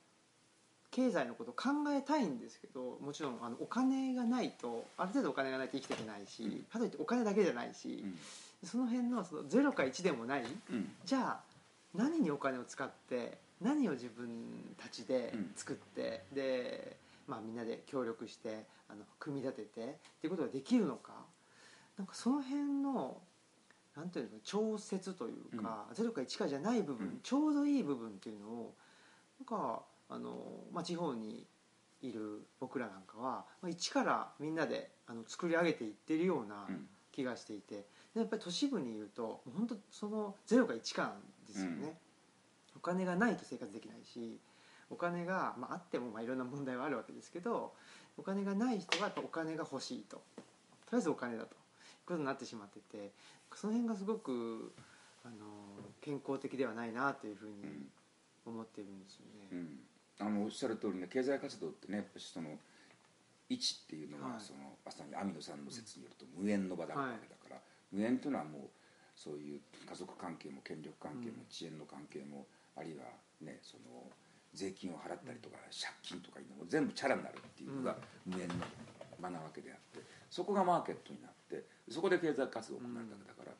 [0.90, 6.50] 経済のことを考えたいんですけどもちろんあのお金がないとある程度お金がないと生きていけないし、うん。
[6.64, 8.04] かといってお金だけじゃないし、
[8.64, 10.42] その辺のその0か1でもない。
[10.70, 10.90] うん。
[11.04, 11.40] じゃあ
[11.94, 15.52] 何にお金を使って何を自分たちでうん。
[15.56, 19.84] 作って、で、まあ、みんなで協力してあの組み立ててっ
[20.20, 21.12] ていうことができるのか。
[21.96, 23.20] なんかその辺の
[23.96, 27.20] なんていうの調節というか、0か1かじゃない部分、うん。
[27.22, 28.74] ちょうどいい部分っていうのを
[29.40, 30.38] なんかあの、
[30.72, 31.44] まあ、地方に
[32.00, 36.88] いる僕らなんかは、まあ、一からみんなであの作り上げていってるようなうん。
[37.10, 37.86] 気がしていて。
[38.14, 42.07] でやっぱり都市部にいると本当その0か1かなんですよね、うん
[42.78, 44.38] お金がないと生活できないし
[44.90, 47.72] お金が、まあ、あってもまあいろんな問題はあるわけですけど
[48.16, 50.16] お金がない人はやっぱお金が欲しいと。
[50.16, 51.56] とりあえずお金だという
[52.06, 53.12] ことになってしまってて
[53.54, 54.72] その辺がすごく
[55.24, 55.34] あの
[56.00, 57.86] 健康的ではないなというふうに
[58.46, 59.48] 思っているんですよね。
[59.52, 59.80] うん。
[60.20, 62.48] あのおっしゃる通りね経済活動ってねやっぱりその
[63.48, 67.60] 位置っていうのは、はいそのまさに網野さんの説によると無縁の場だわけだから、
[67.92, 68.62] 無縁というのはもう
[69.16, 72.46] そういう家族関係も権力関係もうん遅延の関係も、
[72.78, 73.04] あるいは
[73.40, 73.82] ねその
[74.54, 78.54] 税金を払ったりとか、借金とかいうのも全部チャラになるっていうのが無縁の
[79.20, 83.52] 場なわけであってそこがマーケットになってそこで経済活動を行うわけだから、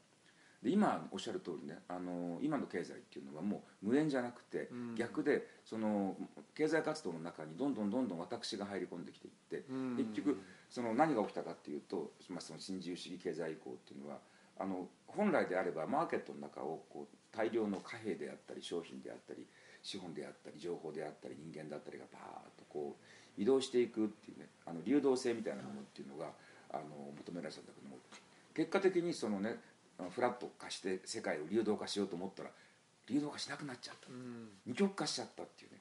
[0.63, 4.95] で今おっしゃる通りねあの今の経済っていうのはもう無縁じゃなくて、うん。
[4.97, 6.17] 逆でその
[6.55, 9.97] 経済活動の中にどんどんどんどん私が入り込んできていって、うん。
[9.97, 14.19] 結局その何が起きたかっていうと、まあ、その新自由主義経済移行っていうのは
[14.59, 19.47] あの本来であればマーケットの中をこう大量の貨幣であったり商品であったり
[19.83, 22.25] 資本であったり情報であったり人間だったりがバーッ
[22.59, 26.31] とこう移動していくっていうねあの流動性みたいなものっていうのが
[26.71, 26.83] あの
[27.19, 27.97] 求められてたんだけども
[28.55, 29.57] 結果的にそのね
[30.11, 32.51] フラット化して世界を流動化しようと思ったら
[33.09, 34.49] 流動化しなくなっちゃった、うん。
[34.67, 35.79] 二極化しちゃったっていうね。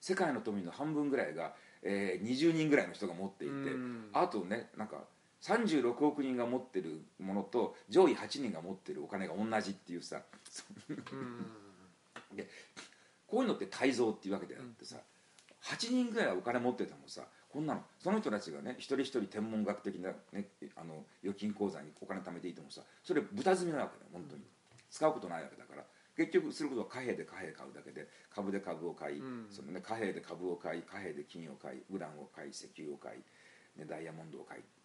[0.00, 4.10] 世界の富の半分ぐらいが、えー20人ぐらいの人が持っていて、うん。
[4.12, 4.98] あとねなんか
[5.42, 10.22] 36億人が持ってるものと上位8人が持ってるお金が同じっていうさ
[10.88, 12.36] うん。
[12.36, 12.48] で
[13.26, 14.96] こういうのって泰造っていうわけであってさ、
[15.64, 20.46] 8人ぐらいはお金持っててもさこんなのその人たちがね一人一人天文学的な、ね、
[20.76, 24.42] あの預金口座にお金貯めていてもさそれ豚積みなわけだよ本当に、
[24.90, 25.82] 使うことないわけだから。
[26.16, 29.46] 結局することは貨幣で貨幣買うだけで株で株を買い、うん。
[29.50, 34.60] そのね、貨幣で株を買い貨幣で金を買いウランを買い石油を買い、ね、ダイヤモンドを買い。
[34.60, 34.75] うん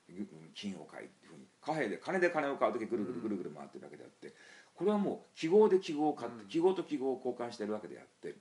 [0.54, 4.34] 金を買いっていうふうに貨幣で金で金を買う時ぐるぐるぐるぐる回ってるだけであって
[4.74, 6.47] これはもう記号で記号を買って、うん。
[6.47, 8.36] 記号と記号を交換してるわけであって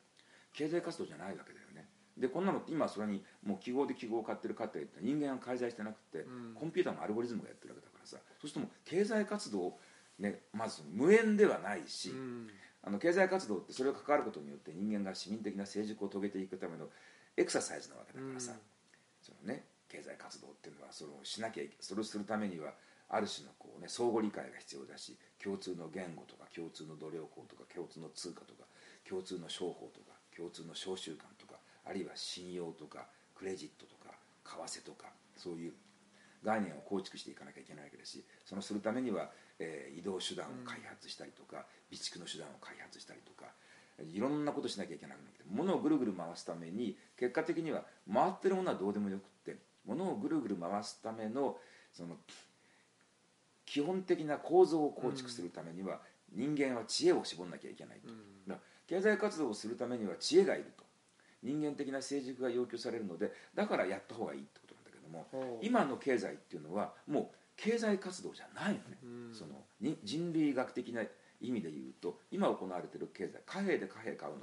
[0.55, 1.89] 経済活動じゃないわけだよね。
[2.17, 6.55] でこんなのって今それにもう記号で記号を買ってる過程って人間は介在してなくて、うん。
[6.55, 8.17] コンピューターのアルゴリズムがやってるわけだからさ。
[8.41, 9.79] そうするともう経済活動
[10.19, 12.49] ねまず無縁ではないし、うん。
[12.83, 16.89] あの経済活動ってそれが関わることによって人間が市民的な成熟を遂げていくための
[17.37, 18.59] エクササイズなわけだからさ、うん。
[19.21, 22.73] そのね、経済活動っていうのはそれをしなきゃいけそれをするためには
[23.11, 28.65] ある種のこう、ね、相互理解が必要だし共通の言語とか共通の度量法とか共通の通貨とか
[29.09, 35.73] 共通の商法とか共通の商習慣とかあるいは信用とかクレジットとか為替とかそういう
[36.45, 43.53] 概念を構築していかなきゃいけないわけだしそのするためには、えー移動手段を開発したりとか、備蓄の手段を開発したりとか
[44.03, 49.59] いろんなことしなきゃいけなくなって物をぐるぐる回すために結果的には回ってるものはどうでもよくって
[49.91, 51.57] 物をぐるぐる回すための
[51.93, 52.17] その
[53.67, 56.01] 基本的な構造を構築するためには、
[56.33, 58.17] 人間は知恵を絞んなきゃいけないと、うん。
[58.49, 60.85] だから経済活動をするためには知恵がいると。
[61.43, 69.35] 人間的な成熟が要求されるのでだからやった方がいいってことなんだけども今の経済っていうのはもう経済活動じゃないのね、うん。
[69.35, 71.03] そのに人類学的な
[71.41, 74.41] 意味で言うと今行われている経済貨幣で貨幣買うの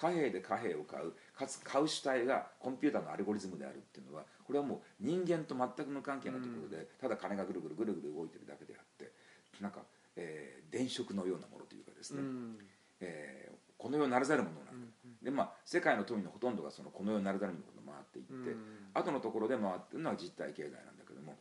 [0.00, 9.12] 貨幣で貨幣を買うかつ買う主体がコンピューターのアルゴリズムであるっていうのはこれはもう人間と全く無関係なところで、ただ金がぐるぐるぐるぐる動いてるだけであって
[9.60, 9.80] なんか、
[10.16, 12.58] えー電飾のようなものというかですね、うん。
[13.00, 18.88] えーこの世ならざるものなんだ、うんでまあ世界の富のほとんどがそのこの世ならざるものが回っていって、うん。
[18.94, 21.36] 後のところで回ってるのは実体経済なんだけども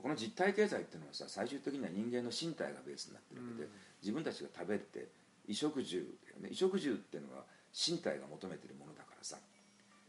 [0.00, 3.70] この実体経済っていうのはさ最終的には人間の身体がベースになってるわけで、うん。
[4.00, 5.08] 自分たちが食べて
[5.44, 6.56] 衣食住だよね。
[6.56, 9.36] 衣食住っていうのは身体が求めてるものだからさ。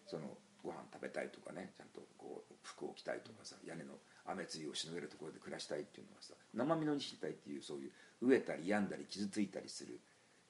[0.07, 3.93] そのご飯食べたいとかねちゃんとこう服を着たいとかさ屋根の
[4.25, 7.91] 雨露をしのげるところで暮らしたいっていうのはさ生身の身体っていうそういう
[8.25, 9.99] 飢えたり病んだり傷ついたりする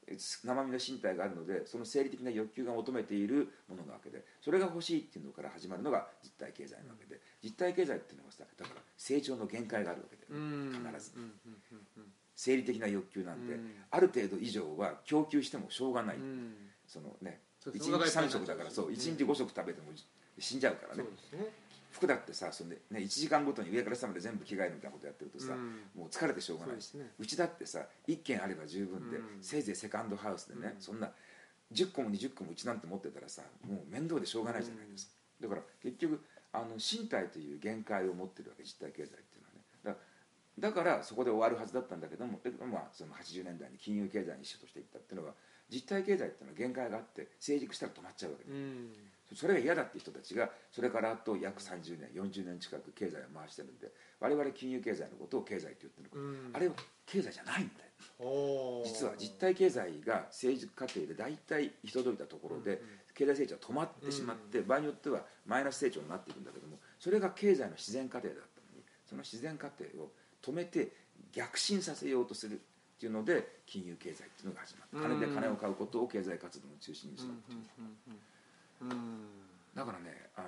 [0.07, 10.83] え生身の身体があるのでその生理的な欲求が求めているものなわけでそれが欲しいっていうのから始まるのが実体経済なわけで実体経済っていうのはさだから成長の限界があるわけで、うん。
[10.93, 11.17] 必ず
[12.35, 13.71] 生理的な欲求なんで、うん。
[13.91, 16.23] ある程度以上は供給してもしょうがない、うん。
[16.23, 16.53] うん
[16.85, 18.93] そのねそう1日その中いっぱい3食だからそううん。
[18.93, 19.87] 1日5食食べても
[20.37, 21.03] 死んじゃうからね。
[21.03, 21.09] ね。
[21.91, 25.81] 服だってさそんで、ね、1時間ごとに上から下まで全部着替えるみたいなことやってるとさ、うん。
[25.95, 26.81] もう疲れてしょうがない。
[26.81, 27.11] しそうね。
[27.19, 29.23] うちだってさ1軒あれば十分で、うん。
[29.41, 30.81] せいぜいセカンドハウスでね、うん。
[30.81, 31.11] そんな
[31.71, 39.32] 10個も20個もうちなんて持ってたらさもう面倒でしょうがないじゃないですか、だから結局あの身体という限界を持ってるわけ実体経済って
[40.59, 45.33] だだからそこで終わるはずだったんだけどもで、まあ、その80年代に金融経済にシフトしていったっていうのは
[45.69, 48.89] 実体経済っていうのは限界があって成熟したら止まっちゃうわけで、うん。
[49.33, 53.89] それが嫌だっていう人たちがそれからあと約30年40年近く経済を回してるんで
[54.19, 56.51] 我々金融経済のことを経済って言ってるの、うん。
[56.53, 56.73] あれは
[57.07, 62.79] 経済じゃないんだよ実は実体経済が成熟過程で大体行き届いたところで、うん
[63.13, 70.11] 経済成長は止まってしまって、場合によってはマイナス成長になっていくんだけどもそれが経済の自然過程だったのにその自然過程を
[70.43, 70.91] 止めて
[71.31, 74.97] 逆進させようとするっていうので金融経済っていうのが始まった。
[75.09, 77.59] 金で金を買うことを経済活動の中心にしたっていう、
[78.81, 78.89] うん。
[78.89, 78.97] うん。
[78.97, 79.27] うん。
[79.73, 80.47] だからねあの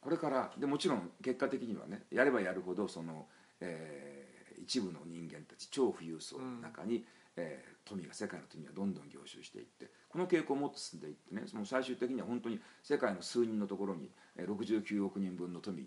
[0.00, 3.26] これからでもちろん結果的にはねやればやるほどその、
[3.60, 4.32] えー
[4.62, 7.04] 一部の人間たち超富裕層の中に、
[7.36, 15.84] えー富が世界の富がどんどん凝集していってこの傾向をもっと進んでいってねその最終的には本当に世界の数人のところにえー69億人分の富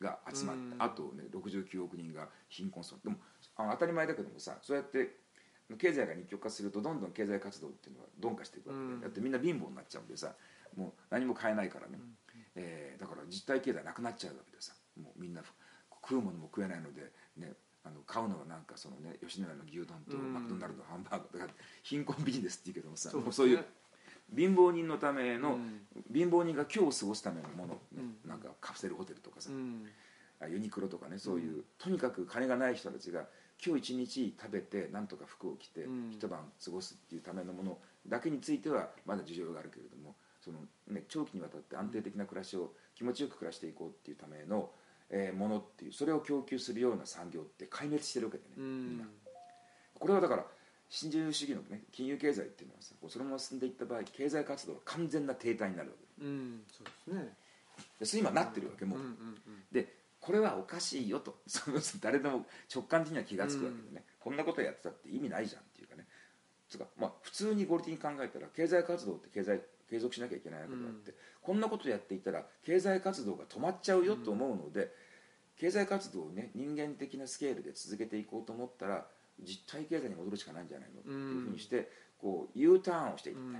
[0.00, 0.82] が集まって、うん。
[0.82, 2.96] あとね69億人が貧困層。
[2.98, 3.16] でも
[3.56, 5.16] あの当たり前だけどもさそうやって
[5.78, 9.00] 経済が二極化するとどんどん経済活動っていうのは鈍化していくわけで、うん。
[9.00, 10.34] だってみんな貧乏になっちゃうんでさ
[10.76, 11.98] もう何も買えないからね、
[12.54, 15.42] えーだから実体経済なくなっちゃうわけでさもうみんな
[16.02, 17.52] 食うものも食えないので、ね、
[17.84, 20.32] あの買うのはなんかそのね吉野家の牛丼とうん。
[20.34, 23.20] マクドナルドのハンバーガーとか貧困ビジネスっていうけどもさね。
[23.20, 23.64] もうそういう
[24.36, 25.80] 貧乏人のための、うん。
[26.12, 27.80] 貧乏人が今日を過ごすためのもの、ね。
[28.24, 28.28] うん。
[28.28, 29.86] なんかカプセルホテルとかさ、うん。
[30.40, 33.24] あユニクロとかねそういう、とにかく金がない人たちが
[33.64, 36.10] 今日一日食べてなんとか服を着てうん。
[36.12, 44.70] 一晩過ごすっていうためのものだけについてはまだ事情があるけれどもその、ね、長期にわたって安定的な暮らしを気持ちよく暮らしていこうっていうための、
[45.10, 49.04] えーものっていうそれを供給するような産業って壊滅してるわけでね、うみんんな。
[49.98, 50.46] これはだから
[50.90, 56.24] 新自由主義の、ね、金融経済っていうのはさそのまま進んでいった場合経済活動は完全な停滞になるわけ。
[56.24, 57.14] うんそう
[58.04, 58.22] ですね。
[58.22, 59.14] で今なってるわけもう、うんうん
[59.72, 61.38] でこれはおかしいよと。
[61.48, 66.06] その誰でも直感的には気が付くわけでね、こんなことやってたって意味ないじゃんっていうかね。
[66.68, 74.94] つうか、まあ、普通に合理的に考えたら経済活動って経済継続しなきゃいけないわけであって、こんなことやっていたら経済活動が止まっちゃうよと思うので、
[75.56, 79.06] 経済活動をね人間的なスケールで続けていこうと思ったら
[79.44, 81.00] 実体経済に戻るしかないんじゃないの？
[81.00, 83.52] っていうふうにして、こう U ターンをしていった、うん。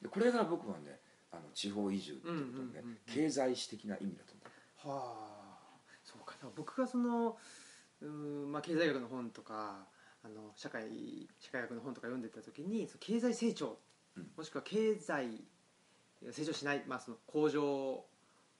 [0.00, 4.32] でこれが僕はねあの地方移住っていうことのね、経済史的な意味だと
[4.84, 4.98] 思う。
[4.98, 5.42] はあ。
[6.04, 6.34] そうか。
[6.56, 7.36] 僕がその
[8.00, 9.86] うーん、まあ、経済学の本とか
[10.24, 13.78] あの社会社会学の本とか読んでた時にその経済成長、
[14.16, 14.26] うん。
[14.36, 15.44] もしくは経済
[16.30, 18.04] 成長しない、まあ、その向上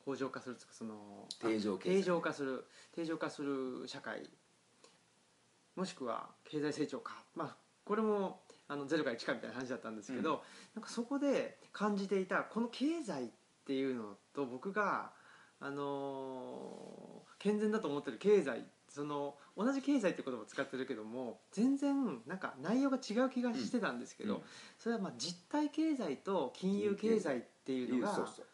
[0.04, 4.28] 向上化するとかその定常定常化する定常化する社会
[5.76, 10.38] もしくは経済成長か、まあ、これもあのゼロから1かみたいな話だったんですけど、うん。
[10.74, 13.28] なんかそこで感じていたこの経済っ
[13.66, 15.10] ていうのと僕が、
[15.60, 24.40] あのー健全だと思ってる経済その同じ経済って言葉を使ってるけども全然なんか内容が違う気がしてたんですけど、うん。
[24.78, 28.46] それはまあ実体経済と金融経済っていうのがそうそう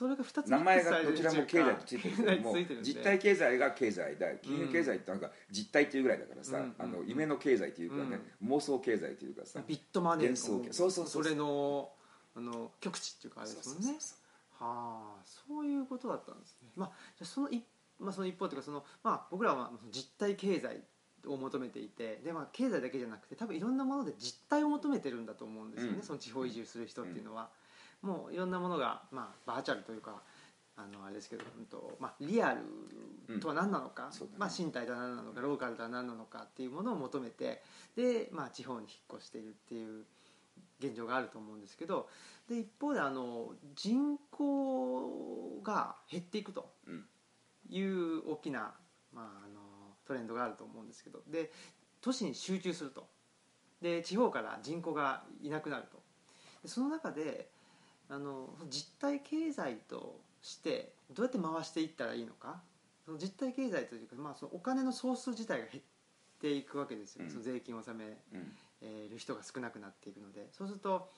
[0.00, 11.92] それが2つ名前がどちらも経済とついてるけど も実体経済が経済だ金融経済ってなんか実体っていうぐらいだからさ、うんあの夢の経済っていうかね、妄想経済っていうかさビットマネー幻想そうそうそうれの
[12.34, 13.88] あの極致っていうかあれですもんね。
[13.88, 14.14] そうそ
[14.62, 16.70] うはあそういうことだったんですね。
[16.76, 17.62] まあじゃあその一,、
[17.98, 20.82] まあ、その一方というかその、まあ、僕らは実体経済
[21.26, 26.02] を求めていてで、まあ、経済だけじゃなくて多分いろんなもので実体を求めてるんだと思うんですよね、うん。
[26.02, 27.50] その地方移住する人っていうのは、
[28.02, 30.22] もういろんなものが、まあ、バーチャルというか
[30.76, 32.56] あのあれですけど、うんとまあ、リア
[33.28, 34.38] ルとは何なのか、そうだね。
[34.38, 37.62] まあ、身体とは何なのかローカルとは何なのかっていうものを求めて
[37.96, 40.04] で、まあ、地方に引っ越しているっていう
[40.78, 42.08] 現状があると思うんですけど
[42.48, 47.04] で一方であの人口が減っていくとうん。
[47.68, 48.74] いう大きな、
[49.14, 49.60] まあ、あの
[50.06, 51.52] トレンドがあると思うんですけどで
[52.00, 53.06] 都市に集中すると。
[53.80, 56.02] で地方から人口がいなくなると。
[56.62, 57.48] でその中で
[58.10, 62.60] あの実体経済としてどうやって回していったらいいのか？
[63.04, 65.84] その実体経済というか、まあ、そのお金の総数自体が減っ
[66.40, 67.30] ていくわけですよ、うん。
[67.30, 68.04] その税金を納め
[69.10, 70.48] る人が少なくなっていくので。
[70.52, 71.08] そうすると、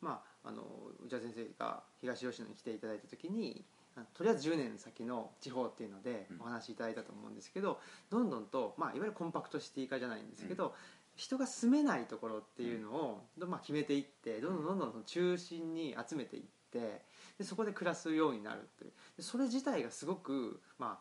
[0.00, 0.62] まあ、あの
[1.04, 3.64] 内田先生が東吉野に来ていただいた時に
[3.96, 7.78] あとりあえず10年先の地方っていうのでうんお話しいただいたと思うんですけど、
[8.10, 10.74] どんどんと、まあ、いわゆるコンパクトシティ化じゃないんですけど、
[11.16, 17.02] 人が住めないところっていうのを、どまあ、決めていってどんどんどんどんその中心に集めていって
[17.38, 18.92] でそこで暮らすようになるという。
[19.16, 20.98] でそれ自体がすごく、ま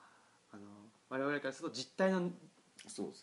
[0.51, 0.63] あ、あの
[1.09, 2.29] 我々からすると実体の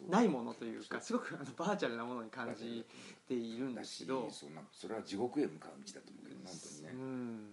[0.08, 2.84] ないものというかすごくあのバーチャルなものに感じ
[3.26, 4.30] ているんですけど。
[4.30, 7.48] そそれは地獄へ向かう道だと思うけどね本当にね、うん。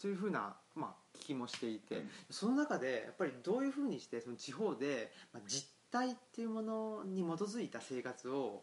[0.00, 2.10] というふうな、まあ、聞きもしていて、うん。
[2.30, 8.62] その中でやっぱりどういうふうにしてその地方で、まあ、実態っていうものに基づいた生活を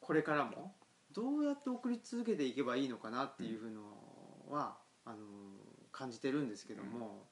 [0.00, 0.72] これからも
[1.12, 3.80] どうやって送り続けていけばいいのかなっていうふうの
[4.50, 5.16] は、あの
[5.92, 7.26] 感じてるんですけども、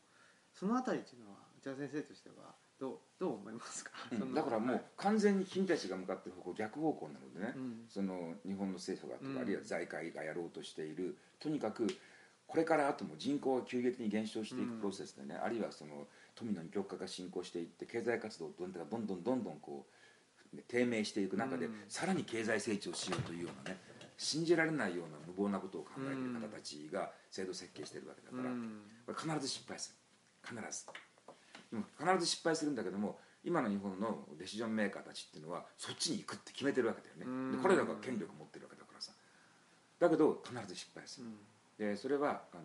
[0.53, 4.35] そのあたりっていうのは内田先生としてはどうどう思いますか、うん。
[4.35, 7.85] だからもう完全に君たちが向かってる方向逆方向なのでね、うん。
[7.89, 9.39] その日本の政府がとか、うん。
[9.43, 11.87] あるいは財界がやろうとしているとにかく
[12.47, 21.75] これからあとも人口が急激に減少していくプロセスでね、あるいはその富の二極化が進行していって経済活動どんどんどんどんどんどんこう低迷していく中で、うん。
[21.89, 23.79] さらに経済成長しようというようなね
[24.17, 29.95] 信じられないような無謀なことを考えている方たちが制度設計しているわけだから、うんこれ必ず失敗す
[30.45, 30.57] る。
[30.57, 30.87] 必ず。
[31.99, 37.51] 必ず失敗するんだけども今の日本のデシジョンメーカーたちっていうのはそっちに行くって決めてるわけだようん。
[37.51, 39.13] ねでこれらが権力を持ってるわけだからさ。
[39.99, 41.37] だけど必ず失敗する、うん。
[41.77, 42.63] でそれはあの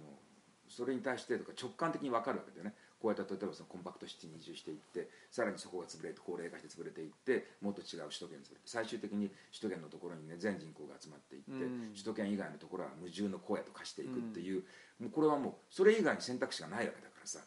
[0.70, 11.92] それに対してとか直感的に分かるわけだよねこうやって例えばそのコンパクトシティに移住していってさらにそこが潰れて高齢化して潰れていってもっと違う首都圏に潰れて最終的に首都圏のところにね全人口が集まっていって、うん。
[11.96, 14.64] 首都圏以外のところは無住の荒野と化していくっていう,、
[15.00, 17.40] もうこれはもうそれ以外に選択肢がないわけだからさ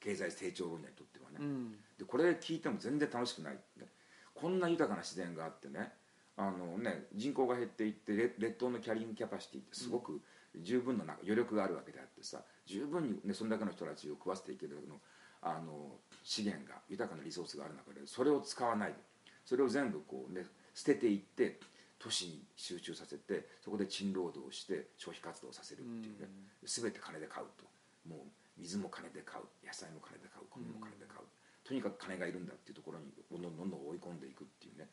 [0.00, 1.72] 経済成長分野にとってはね、うん。
[1.98, 3.86] でこれ聞いても全然楽しくない、ね、
[4.34, 5.92] こんな豊かな自然があってね
[6.36, 10.20] あのね人口が減っていってレ列島のキャリングキャパシティってすごく
[10.56, 15.00] 十分ななんか余力があるわけであってさ十分に、ね、そんだけの人たちを食わせていけるの
[15.40, 18.92] あの資源が豊かなリソースがある中でそれを使わない。
[18.92, 18.96] で
[19.44, 20.44] それを全部こう、ね、
[20.74, 21.58] 捨てていって
[21.98, 26.28] 都市に集中させてそこで賃労働をして消費活動をさせるっていうね、
[26.64, 27.64] 全て金で買うと
[28.06, 31.24] もう水も金で買う野菜も金で買う米も金で買う、
[31.64, 34.88] とにかく金がいるんだっていうところにどんどんどんどん追い込んでいくっていうね。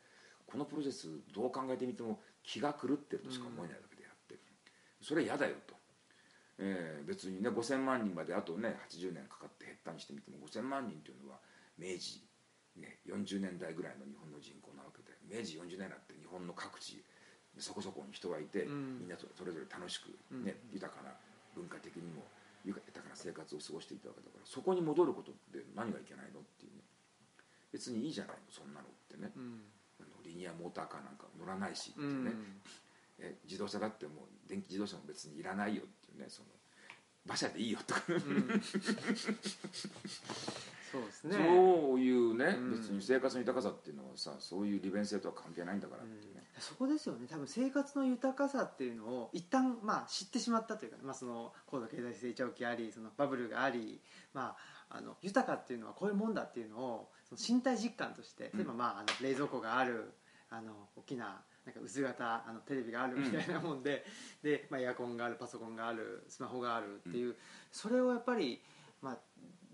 [0.46, 4.38] このプロセスどう考えてみても気が狂ってるとしか思えないだけであって、
[5.02, 5.75] それは嫌だよと、
[6.58, 11.38] えー別にね5000万人まであとね80年かかって減ったにしてみても5000万人というのは
[11.78, 12.24] 明治、
[12.76, 17.04] ね、40年代ぐらいの日本の人口なわけで明治40年代って日本の各地
[17.58, 19.00] そこそこに人がいて、うん。
[19.00, 21.10] みんなそそれぞれ楽しく、ね豊かな
[21.54, 22.22] 文化的にも
[22.64, 26.84] 豊かな生活を過ごしていたわけだからそこに戻ることって何がいけないのっていうね。
[27.72, 29.64] 別にいいじゃないのそんなのってね、うん。
[30.00, 32.24] あのリニアモーターカーなんか乗らないしってうん。
[32.24, 32.32] ね、
[33.18, 36.48] え自動車だってもう電気自動車も別にいらないよっていうねその
[37.26, 38.62] 馬車でいいよとか、うん。
[40.92, 41.36] そうですね。
[41.36, 42.70] そういうね、うん。
[42.70, 47.26] 別に生活の豊かさっていうのはさそういう利便性とは関係ないんだからっていうね、そこですよね。
[47.28, 54.00] 多分生活の豊かさっていうのを一旦まあ知ってしまったというか、まあ、その高度経済成長期ありそのバブルがあり、
[54.32, 54.56] ま
[54.88, 60.12] あ、あの豊かっていうのはこういうもんだっていうのをその身体実感として例えば、まあ、あの冷蔵庫がある
[60.48, 64.04] あの大きななんか薄型あのテレビがあるみたいなもんで,、
[64.42, 67.34] でまあ、エアコンがあるパソコンがあるスマホがあるっていう、
[67.72, 68.62] それをやっぱり、
[69.02, 69.18] まあ、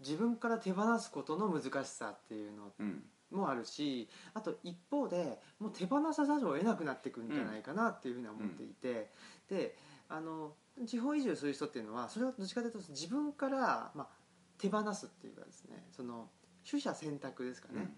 [0.00, 3.04] 自分から手放すことの難しさっていうのうん。
[3.30, 9.10] もあるしあと一方でもう手放さざるを得なくなっていくんじゃないかなっていうふうには思っていて、
[9.48, 9.74] で
[10.08, 10.52] あの
[10.86, 14.08] 地方移住する人っていうのはそれをどっちかというと自分から、まあ、
[14.58, 16.28] 手放すっていうかですねその
[16.68, 17.90] 取捨選択ですかね、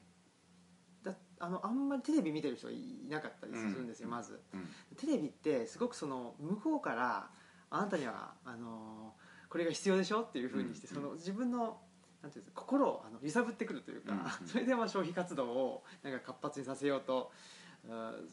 [1.04, 2.76] だあのあんまりテレビ見てる人がい
[3.08, 4.14] なかったりするんですよ、うん。
[4.14, 4.40] まず。
[4.52, 4.68] うん。
[4.96, 7.30] テレビってすごくその向こうから
[7.70, 9.14] あなたにはあの
[9.48, 10.94] これが必要でしょっていうふうにして、うん。
[10.94, 11.78] その自分の
[12.22, 14.46] なんていうんですか心をあの揺さぶってくるというか、うん。
[14.48, 17.30] それでまあ消費活動をなんか活発にさせようと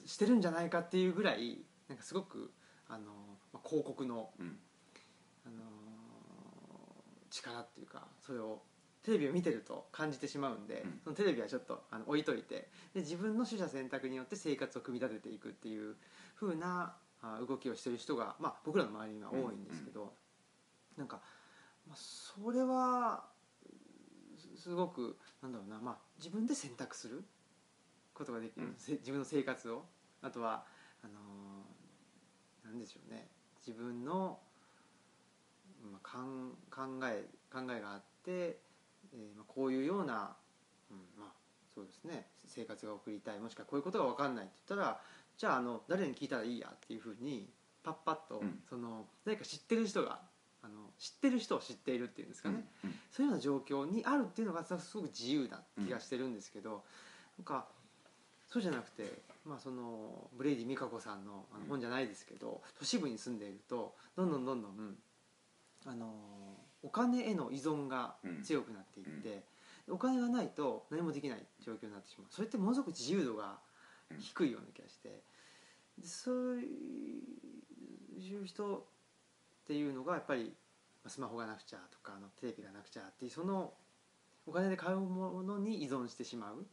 [0.05, 2.53] してるんじゃないかっていうぐらいなんかすごく
[2.87, 3.11] あの、
[3.51, 4.59] まあ、広告の、うん。
[5.43, 5.55] あの
[7.31, 8.61] 力っていうかそれを
[9.03, 10.99] テレビを見てると感じてしまうんで、うん。
[11.03, 15.95] そのテレビはちょっとあの置いといてで自分の取捨選択によって生活を組み立てていくっていう
[16.39, 20.13] 風なあ動きをしてる人が、まあ、僕らの周りには多いんですけど、
[20.97, 21.21] なんか、
[21.87, 23.25] まあ、それは
[24.55, 27.23] すすごくなんだろうな、まあ、自分で選択する
[28.13, 28.73] ことができる、うん。
[28.75, 29.85] せ自分の生活を。
[30.23, 30.65] あとは
[31.03, 31.81] あのー
[32.63, 33.27] なんでしょうね。
[33.65, 34.39] 自分の、
[35.91, 38.59] まあ、考え考えがあって、
[39.13, 40.35] えーまあ、こういうような、
[40.89, 41.31] うんまあ、
[41.73, 42.27] そうですね。
[42.47, 43.39] 生活が送りたい。
[43.39, 44.99] もしくはこういうことが分かんないって言ったら
[45.37, 47.49] じゃああの誰に聞いたらいいやっていうふうに
[47.83, 48.59] パッパッと、うん。
[48.69, 50.19] その誰か知ってる人が
[50.63, 56.83] あの知ってる人を知っているっていうんですかね、うんそういうような状況にあるっていうのがすごく自由な気がしてるんですけど、
[57.37, 57.65] なんか
[58.47, 59.03] そうじゃなくて、
[59.45, 64.95] まあ、そのブレイディ・ミカコさんの本じゃないですけど、都市部に住んでいるとどんどんどんどん、
[65.85, 66.13] あの
[66.83, 69.43] お金への依存が強くなっていって、
[69.89, 72.27] お金がないと何もできない状況になってしまう。
[72.29, 73.59] それってものすごく自由度が
[74.19, 75.21] 低いような気がして
[75.97, 78.81] でそういう人っ
[79.67, 80.53] ていうのがやっぱり
[81.03, 83.73] まあスマホがなくちゃとかあのテレビがなくちゃっていうその
[84.45, 86.65] お金で買うものに依存してしまう。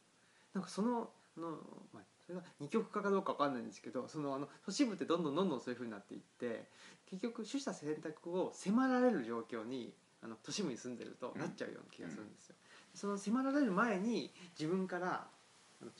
[0.54, 1.50] なんかそのあの、
[1.92, 6.68] まあ、それが二極化かどうかわかんないんですけどそのあの都市部ってどんどんどんどんそういうふうになっていって
[7.10, 12.56] 結局取捨選択を迫られる状況にあの都市部に住んでるとなっちゃうような気がするんですよ。
[12.94, 15.26] その迫られる前に自分から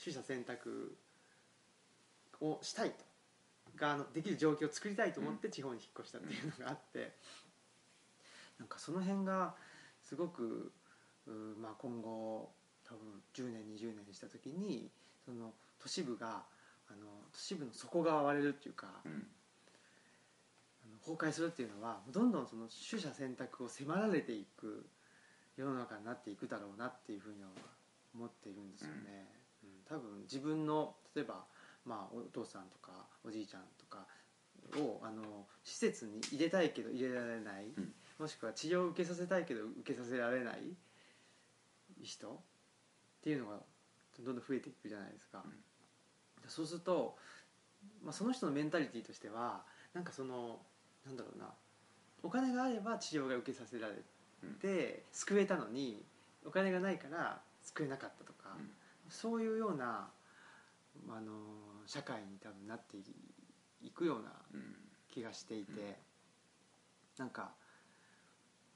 [0.03, 0.95] 取捨選択
[2.41, 3.09] をしたいと。
[3.75, 7.15] があのできる状況を作りたいと思って地方に引っ越したっていうのがあって。
[8.57, 9.55] なんかその辺が
[10.03, 10.73] すごく
[11.61, 12.49] まあ、今後
[12.83, 14.89] 多分10年20年した時に
[15.23, 16.43] その都市部が
[16.87, 19.27] あの都市部の底が割れるっていうか、うん。
[21.05, 24.85] 崩壊するっていうのはどんどんその取捨選択を迫られていく
[25.55, 27.49] 世の中になっていくだろうなっていうふうには
[28.13, 29.27] 思っているんですよね、
[29.63, 29.69] うん。
[29.87, 31.45] 多分自分の例えば、
[31.85, 32.91] まあ、お父さんとか
[33.23, 34.05] おじいちゃんとか
[34.77, 37.93] をあの施設に入れたいけど入れられない、うん。
[38.19, 40.57] もしくは治療を受けさせたいけど受けさせられない
[42.03, 42.39] 人っ
[43.23, 43.57] ていうのが
[44.19, 45.43] どんどん増えていくじゃないですか、
[46.49, 47.17] そうすると、
[48.03, 50.59] まあ、その人のメンタリティーとしてはなんかその
[51.05, 51.45] なんだろうな
[52.23, 53.95] お金があれば治療が受けさせられ
[54.61, 56.03] て、救えたのに
[56.45, 58.69] お金がないから救えなかったとか、うん。
[59.09, 60.09] そういうような
[61.09, 61.31] あの
[61.87, 63.03] 社会に多分なってい
[63.81, 64.75] いくようなうん。
[65.09, 65.97] 気がしていて、
[67.17, 67.51] なんか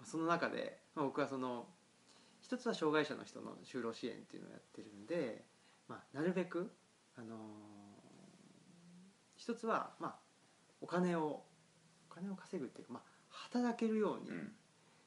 [0.04, 1.66] その中で、まあ、僕はその、
[2.42, 5.44] 一つは障害者の人の就労支援っていうのをやってるんで、
[5.88, 6.72] まあ、なるべく、
[7.18, 7.74] あのー
[9.44, 10.16] 一つは、まあ、
[10.80, 11.44] お金を
[12.10, 13.04] お金を稼ぐっていうか、まあ、
[13.52, 14.52] 働けるようにうん。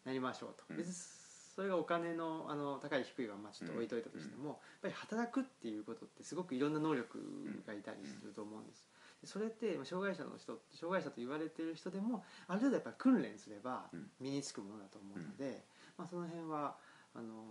[0.05, 0.77] なりましょうと、うん。
[0.77, 7.19] 別にそれがお金のあの高い低いはまあちょっと置いといたとしても、やっぱり働くっていうことってすごくいろんな能力
[7.67, 8.87] がいたりすると思うんです、
[9.23, 14.11] でそれってまあ障害者の人障害者と言われてる人でもある程度やっぱり訓練すればうん。
[14.21, 15.65] 身につくものだと思うので、
[15.97, 16.77] まあ、その辺は
[17.15, 17.43] あの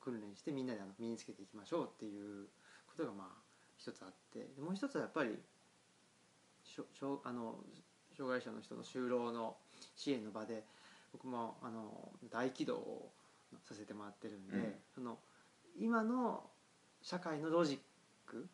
[0.00, 2.48] 訓練してみんなであの身につけていきましょうっていう
[2.90, 3.51] ことがまあ
[3.82, 5.30] 一つあってでもう一つはやっぱり
[6.62, 7.56] しょしょあの
[8.16, 9.56] 障害者の人の就労の
[9.96, 10.62] 支援の場で
[11.12, 13.10] 僕もあの大起動を
[13.66, 14.74] させてもらってるんで、うん。
[14.94, 15.18] その
[15.78, 16.44] 今の
[17.02, 17.78] 社会のロジッ
[18.30, 18.46] ク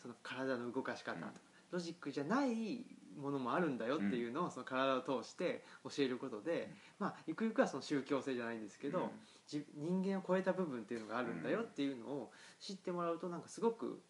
[0.00, 1.78] その体の動かし方とか、うん。
[1.78, 2.84] ロジックじゃない
[3.18, 9.10] ものもあるんだよっていうのをその体を通して教えることで、まあゆくゆくはその宗教性じゃないんですけど、
[9.48, 12.30] 人間を超えた部分っていうのがあるんだよっていうのを
[12.60, 14.00] 知ってもらうとなんかすごく、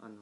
[0.00, 0.18] あのー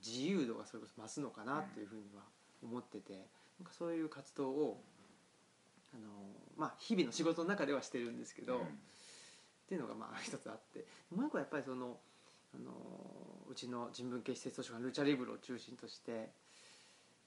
[0.00, 2.22] 自由度がそれこそ増すのかなっていうふうには
[2.62, 3.14] 思ってて
[3.58, 4.80] なんかそういう活動を、
[5.92, 6.06] あのー
[6.56, 8.60] まあ、日々の仕事の中ではしてるんですけど、っ
[9.68, 11.98] ていうのがまあ一つあってもう一個はやっぱりその、
[12.54, 16.28] あのーうちの人文系施設図書館ルチャリブロを中心として、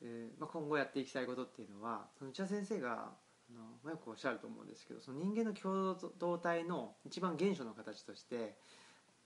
[0.02, 8.56] えーまあ、今後やっていきたいことっていうのはその内田先生があのまあよくおっしゃると思うんですけどその人間の共同体の一番原初の形として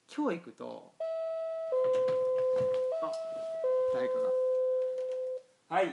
[0.08, 2.15] 教育とあ
[3.96, 4.14] 誰か
[5.70, 5.76] が。
[5.78, 5.86] はい。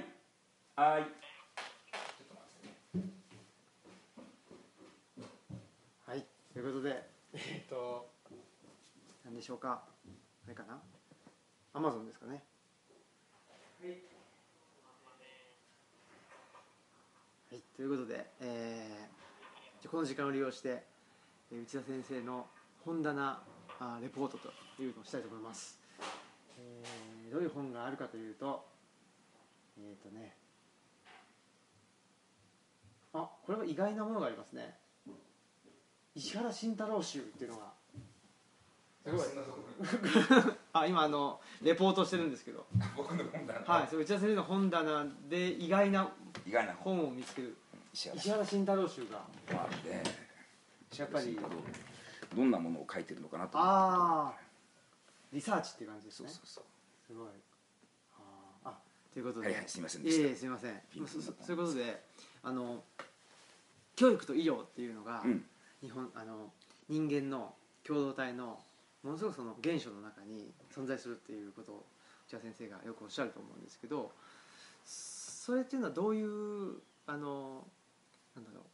[0.75, 1.07] はい。
[6.11, 6.27] はい。
[6.53, 8.11] ということでえっ、と。
[9.25, 9.85] 何でしょうか。
[10.45, 10.83] あれかな。
[11.75, 12.43] アマゾンですかね。
[17.53, 19.23] はい、ということで、えー
[19.81, 20.83] じゃあこの時間を利用して
[21.53, 22.49] えー内田先生の
[22.85, 23.41] 本棚
[23.79, 24.49] あーレポートと
[24.83, 25.82] いうのをしたいと思います、えー
[27.33, 28.65] どういう本があるかというと
[29.79, 30.37] えっ、とね
[33.15, 34.75] あこれは意外なものがありますね。
[36.15, 37.73] 石原慎太郎集っていうのが。
[39.05, 39.27] すごい。
[40.73, 42.67] あ今あのレポートしてるんですけど。
[42.97, 43.61] 僕の本棚。
[43.61, 46.11] はいそれ内田先生の本棚で意外な
[46.47, 46.97] 意外な本。
[46.97, 47.57] 本を見つける。
[47.93, 48.89] 石原慎太郎。
[48.89, 49.27] 集が。
[49.53, 50.03] まあね。
[50.97, 51.39] やっぱり。
[52.35, 54.35] どんなものを書いてるのかなとああ
[55.33, 56.29] リサーチっていう感じですね。
[56.31, 56.65] そうそうそう
[57.13, 57.29] すごい。
[58.65, 58.75] あ
[59.13, 60.23] ということで、はいはいすいませんでした。
[60.23, 60.81] いえいえすいません。
[61.07, 62.03] そういうことで
[62.43, 62.83] あの
[63.95, 65.45] 教育と医療っていうのが、うん。
[65.83, 66.53] 日本あの
[66.89, 67.55] 人間の
[67.85, 68.59] 共同体の
[69.03, 71.85] ものすごくその原初の中に存在するっていうことを
[72.29, 74.13] 内田先生がよくおっしゃると思うんですけど
[74.85, 77.67] それっていうのはどういうあの
[78.37, 78.65] なんだろう。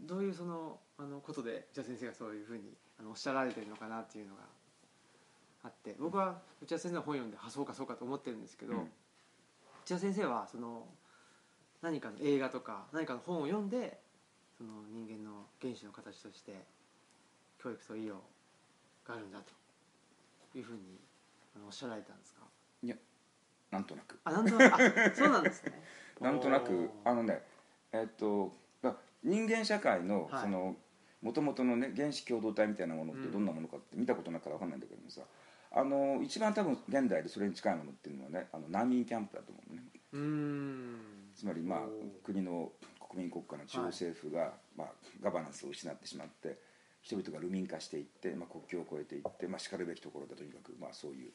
[0.00, 4.42] どういうそのあのことで内田先生がそういうふうにあのおっしゃられてるのかなっていうのが
[5.64, 8.78] あって僕は内田先生の本読んであそうかそうかと思ってるんですけど、うん。
[9.84, 10.86] 内田先生はその
[11.82, 13.98] 何かの映画とか何かの本を読んで
[14.56, 16.52] その人間の原始の形として
[17.58, 18.12] 教育と医療
[19.06, 19.40] があるんだ
[20.52, 21.00] というふうに
[21.56, 22.42] あのおっしゃられたんですか？
[22.82, 22.96] いや
[23.70, 24.18] なんとなく。
[24.24, 25.82] あなんとなくあそうなんですね。
[26.20, 27.42] なんとなくあのね
[27.92, 30.42] えっとだ人間社会のはい。
[30.42, 30.76] その
[31.22, 35.22] もともとのね原始共同体みたいなものっうんてどんなものかって見たことないから分かんないんだけどもさ
[35.76, 39.82] あの一番多分現代でそれに近いものっていうのはねあの難民キャンプだと思うね。
[41.34, 41.80] つまりまあ
[42.22, 42.70] 国の
[43.10, 44.88] 国民国家の中央政府が、まあ、
[45.20, 46.58] ガバナンスを失ってしまって
[47.02, 51.30] 人々が流民化していって、まあ、国境を越えていって、まあ、しかるべきところでとにかく、まあ、そういう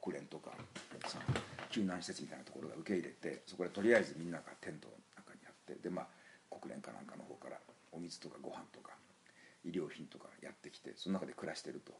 [0.00, 0.50] 国連とか
[1.06, 1.24] その
[1.70, 6.06] 救難施設みたいなところが受け入れてそこでとりあえずみんながテントの中にあってで、まあ、
[6.50, 7.58] 国連かなんかの方から
[7.92, 8.92] お水とかご飯とか
[9.64, 11.92] 医療品とかやってきてその中で暮らしてると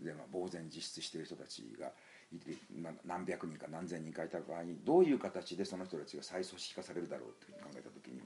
[0.00, 1.92] で、まあ、呆然自失している人たちが
[2.32, 8.20] いて、まあ、何百人か何千人かいた場合にどういう形でその人たちが再組織化されるだろうっていうふうに考えた時に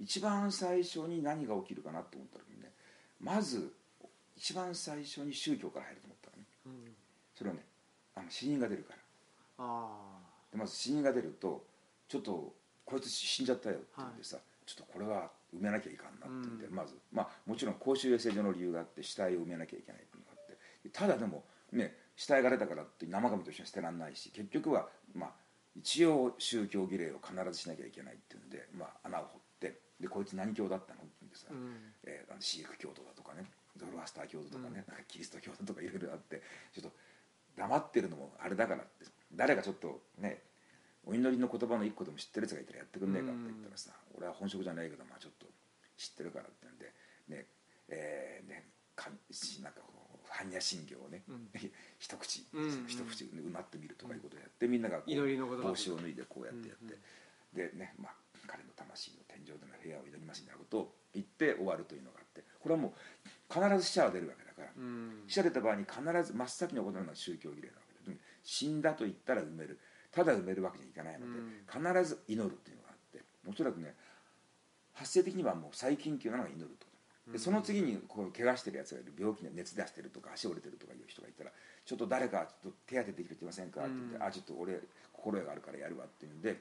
[0.00, 2.70] 一番最初に何が起きるかなと思った時にね
[3.20, 3.72] まず
[4.36, 6.44] 一番最初に宗教から入ると思ったのね。
[6.66, 6.92] うん。
[7.34, 7.62] それはね
[8.14, 8.98] あの死人が出るから。
[9.58, 10.18] あ
[10.50, 11.64] でまず死人が出ると
[12.08, 12.52] ちょっと
[12.84, 14.36] こいつ死んじゃったよって言ってさ、
[14.66, 16.74] ちょっとこれは埋めなきゃいかんなって言って、うん。
[16.74, 20.02] まず、まあ、もちろん公衆衛生上の理由があって死体を埋めなきゃいけない
[20.92, 25.30] ただでもね死体が出たからって生ゴミと一緒に捨てらんないし結局はまあ
[25.76, 33.44] 一応宗教儀礼を必ずしなきゃいけないっていうんで、まあ、穴を掘ってでこいつ何教だったのって言うんえーシーク教徒だとかね
[33.76, 36.92] ゾロアスター教徒とかね、なんかキリスト教徒とかいろいろあってちょっと
[37.56, 40.42] 黙ってるのもあれだからって誰がちょっとね
[41.06, 45.46] お祈りの言葉の一個でも知ってるやつがいたらやってくんねえかって言ったらさ、俺は本職じゃないけどまあちょっと
[45.98, 46.92] 知ってるからってんで、
[47.28, 47.46] ね
[47.88, 48.64] えーね、
[48.96, 49.80] かなんか
[50.34, 51.48] 般若心経をね、うん。
[51.98, 52.86] 一口、うんうん。
[52.86, 56.98] 一口うまってみるとかいうことをやってみんながこう祈りの言葉帽子を脱いでこうやってやって、
[57.70, 58.14] でね、まあ、
[58.46, 62.42] 彼の魂の天井での部屋を祈りますみたいなことを言って終わるというのがあって。
[62.58, 65.24] これはもう必ず死者は出るわけだから、うん。
[65.28, 69.78] 死者出た場合に必ず真っ先に行うのが宗教儀礼なわけで死んだと言ったら埋める。
[70.10, 71.64] ただ埋めるわけにはいかないので、うん。
[71.66, 73.22] 必ず祈るというのがあって。
[73.46, 73.94] おそらくね
[74.94, 76.86] 発生的にはもう最緊急なのが祈ると
[77.32, 81.50] でその次にこう怪我してるやつがいる病気で熱出してるとか足折れてるとかいう人がいたら
[81.84, 83.80] ちょっと誰かちょっと手当てできる人いませんか？
[83.80, 84.80] って言って、うんあちょっと俺
[85.12, 86.60] 心得があるからやるわっていうんで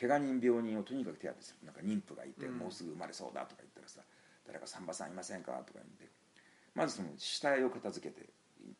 [0.00, 1.66] 怪我人病人をとにかく手当てする。
[1.66, 2.58] なんか妊婦がいて、うん。
[2.58, 4.00] もうすぐ生まれそうだとか言ったらさ
[4.46, 5.52] 誰か産婆さんいませんか？
[5.66, 6.08] とか言って。
[6.74, 8.24] まずその死体を片付けて、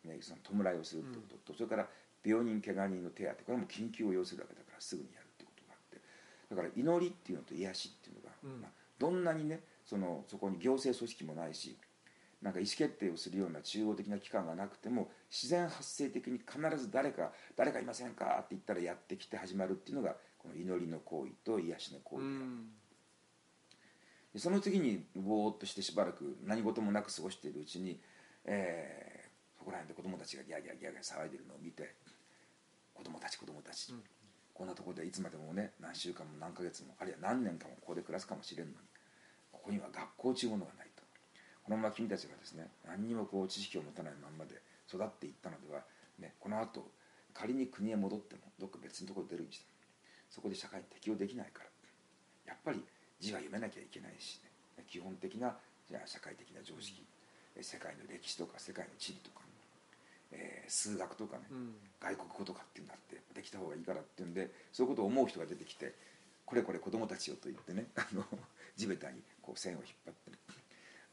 [0.09, 1.53] ね、その弔いをするってこと。
[1.53, 1.87] と、それから
[2.25, 3.43] 病人怪我人の手当て。
[3.45, 6.01] これも緊急を要するわけだからすぐにやるってことがあって。
[6.49, 8.61] だから祈りっていうのと癒しっていうのが、うん。
[8.63, 9.61] まあ、どんなにね
[9.91, 11.77] そのそこに行政組織もないし
[12.41, 18.37] なんか意思決定をするような中央的な機関がなくても自然発生的に必ず誰か誰かいませんか？
[18.39, 22.35] って言ったらやってきて始まるっていうのがこの祈りの行為と癒しの行為である。
[22.37, 22.69] うん。
[24.33, 28.01] でその次にぼーっとしてしばらく何事もなく過ごしているうちに、
[28.45, 31.95] えーそこら辺で子供たちがギャーギャーギャーギャー騒いでるのを見て
[32.95, 34.03] 子供たち子供たち、うん。
[34.55, 38.79] こんなところでいつまでもね何週間も何ヶ月もあるいは何年かもここで暮らすかもしれんのに
[39.71, 41.03] ここには学校というものがないと。
[41.63, 44.59] このまま君たちがですね何にもこう知識を持たないまんまで
[44.91, 45.87] 育っていったのでは、
[46.19, 46.91] ね、このあと
[47.33, 49.71] 仮に国へ戻ってもどっか別のところ出るにしても
[50.29, 51.71] そこで社会に適応できないから
[52.51, 52.83] やっぱり
[53.21, 54.41] 字は読めなきゃいけないし、
[54.77, 55.55] ね、基本的な
[55.87, 57.07] じゃあ社会的な常識、
[57.55, 59.47] え世界の歴史とか世界の地理とか、
[60.33, 61.75] えー数学とかね、うん。
[61.99, 65.95] 外国語とかっていうんだってできた方がいいからっていうんでそういうことを思う人が出てきて
[66.51, 68.27] これこれ子供たちよと言ってね あの
[68.77, 70.39] 地べたにこう線を引っ張って、ね、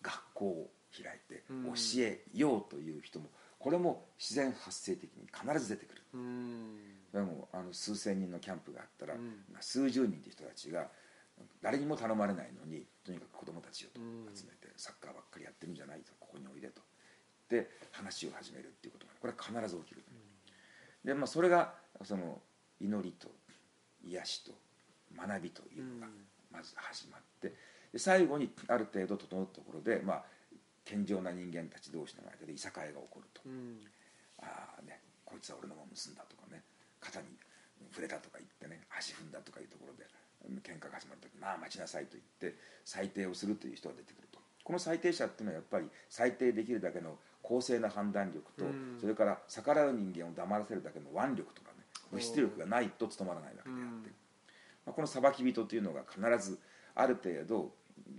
[0.02, 1.66] 学校を開いてうん。
[1.66, 3.30] 教えようという人も
[3.60, 6.02] これも自然発生的に必ず出てくる。
[6.16, 7.12] うん。
[7.14, 9.46] でもあの数千人のキャンプがあったら、うん。
[9.52, 10.90] まあ数十人という人たちが
[11.62, 16.82] 誰にも頼まれないのにとにかく子供たちをとうん集めて、サッカーばっかりやってるんじゃないとここにおいでと。
[17.50, 20.04] で話を始めるっていうことがこれは必ず起きる、
[21.06, 22.42] で、まあ、それがその
[22.80, 23.30] 祈りと
[24.04, 24.52] 癒しと
[25.18, 26.08] 学びというのが
[26.52, 27.54] まず始まって
[27.92, 30.24] で最後にある程度整ったところで、まあ、
[30.86, 33.42] 健常な人間たち同士の間でいさかいが起こると。
[33.46, 33.80] うん。
[34.40, 36.62] ああねこいつは俺のもの盗んだとかね
[37.02, 37.28] 肩に
[37.92, 40.06] 触れたとか言ってね足踏んだとかいうところで
[40.48, 44.40] うん喧嘩が始まる時まあ待ちなさいと言って裁定をするという人が出てくると。
[44.64, 48.98] この裁定者っていうのはやっぱり裁定できるだけの公正な判断力と、うん。
[49.00, 54.27] それから逆らう人間を黙らせるだけの腕力とかね物質力がないと務まらないわけであって、うん
[54.88, 56.58] まあ、この裁き人というのが必ず
[56.96, 57.74] ある程度、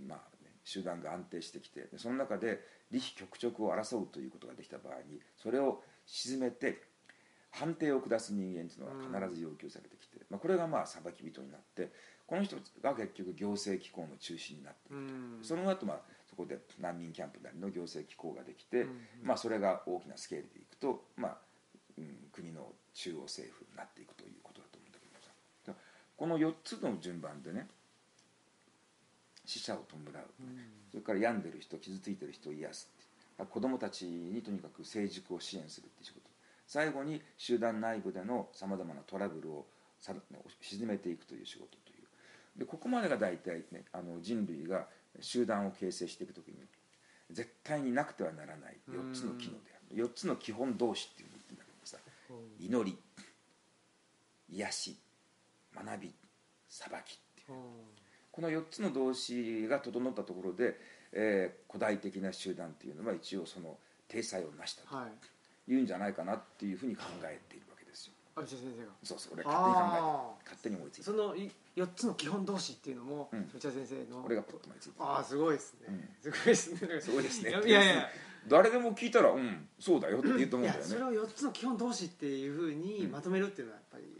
[0.07, 6.81] まあね、集団が安定してきてでその中で利比局直を争うということができた場合にそれを鎮めて
[7.51, 11.89] 判定を下す人間というのは必ず要求されてきて、まあ、これがまあ裁き人になって
[12.27, 15.39] この人が結局行政機構の中心になっていくうん。
[15.41, 15.97] その後まあ
[16.29, 18.99] そこで難民キャンプなりの行政機構ができて、うん。
[19.23, 21.37] まあ、それが大きなスケールでいくと、まあ
[21.97, 25.73] うん、国の中央政府になっていくということだと思うんだけどさ
[26.19, 27.65] この4つの順番でね
[29.45, 30.01] 死者を弔う、
[30.91, 32.89] それから病んでる人傷ついてる人を癒す
[33.49, 36.29] 子供たちにとにかく成熟を支援するっていう仕事。
[36.67, 39.65] 最後に集団内部でのさまざまなトラブルを
[39.97, 40.13] さ
[40.59, 41.93] 沈めていくという仕事とい
[42.57, 42.59] う。
[42.59, 44.87] でここまでが大体ねあの人類が
[45.21, 46.55] 集団を形成していく時に
[47.31, 50.05] 絶対になくてはならない4つの機能である。
[50.05, 51.97] 4つの基本同士っていうのを言ってんだけどさ
[52.59, 52.97] 祈り
[54.49, 54.97] 癒し
[55.83, 56.13] 学び
[56.67, 57.57] 裁きっていう。
[58.31, 60.79] この4つの動詞が整ったところで、
[61.11, 63.77] えー古代的な集団っていうのは一応その
[64.07, 65.07] 体裁を成したとは
[65.67, 65.71] い。
[65.71, 68.13] いうんじゃないかなっていうふうに考えているわけですよ。
[68.37, 68.91] 先生が。
[69.03, 73.49] そうそう俺勝手に考えあた勝手に思いついたそのい4つの基本同士っていうのもうん。
[73.59, 74.23] 先生の。
[74.25, 75.79] 俺がポッと思いついたああすごいですね。
[75.89, 76.09] うん。
[76.21, 77.01] すごいですね。
[77.01, 77.49] すごいですね。
[77.49, 78.09] いやいやいや。
[78.47, 80.91] 誰でも聞いたらうんそうだよって言うと思いうんだよね。
[80.91, 84.18] やそれを4つの基本同士っていうふうにまとめるっていうのはやっぱり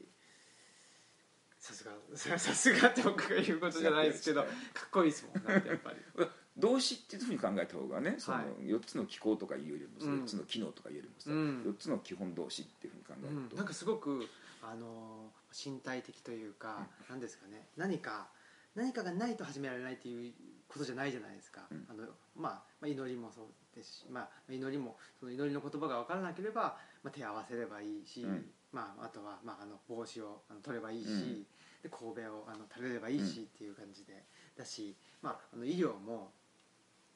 [1.69, 1.91] さすが。
[2.15, 5.97] さ さすがって僕が言うことじゃないですけどかっこいいですもんだってやっぱり。
[6.57, 10.23] 動詞っていうふうに考えた方がねそのはい4つの機構とかいうよりもさ、うん。
[10.23, 11.61] 4つの機能とかいうよりもさ、うん。
[11.63, 13.57] 4つの基本動詞っていうふうに考えると、うん。
[13.57, 14.27] なんかすごく
[14.61, 17.69] あの身体的というか何ですかね。
[17.77, 18.27] 何か
[18.75, 20.33] 何かがないと始められないっていう
[20.67, 21.85] ことじゃないじゃないですか、うん。
[21.89, 22.03] あの
[22.35, 23.45] まあ、まあ祈りもそう
[23.75, 28.45] ですし、まあ、祈りもその祈りの言葉が分からなければ、まあ、手を合わせればいいし、うん。
[28.71, 31.45] まあ、あとは、まあ、あの帽子をあの取ればいいし、うん
[31.81, 34.23] で神戸をあの垂れればいいしっていう感じで
[34.57, 36.31] だし、まあ、あの医療も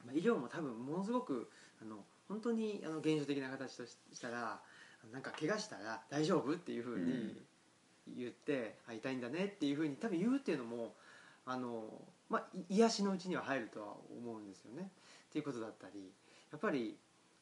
[0.05, 1.49] まあ、医療も多分ものすごく
[1.82, 1.97] あの
[2.28, 4.59] 本当にあの現象的な形とししたら
[5.11, 7.36] なんか怪我したら大丈夫っていうふうに
[8.18, 10.93] 言って、あ痛いんだねっていうふうに多分言うっていうのも
[11.45, 11.84] あの、
[12.30, 13.88] まあ、い癒しのうちには入るとは
[14.18, 14.89] 思うんですよね。
[15.30, 16.11] っていうことだったり
[16.51, 16.95] やっぱり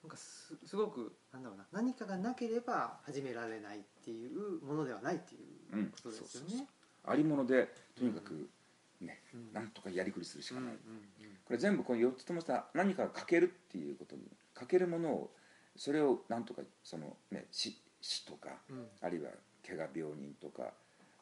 [0.04, 5.38] なんかすすごくなんだろうな何かがなければ始められないっていうものではないってい
[5.80, 6.68] うことですようんそうそうね。
[7.06, 8.50] ありものでとにかく
[9.02, 9.54] ね、うん。
[9.54, 10.78] なんとかやりくりするしかない、うんうん
[11.44, 14.22] これ全部この4つともさ何かかけるっていうことに
[14.54, 15.32] かけるものを
[15.76, 18.88] それをなんとかその、ね、死死とか、うん。
[19.02, 19.32] あるいは
[19.68, 20.72] 怪我病人とか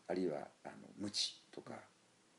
[0.08, 1.74] あるいはあの無知とか、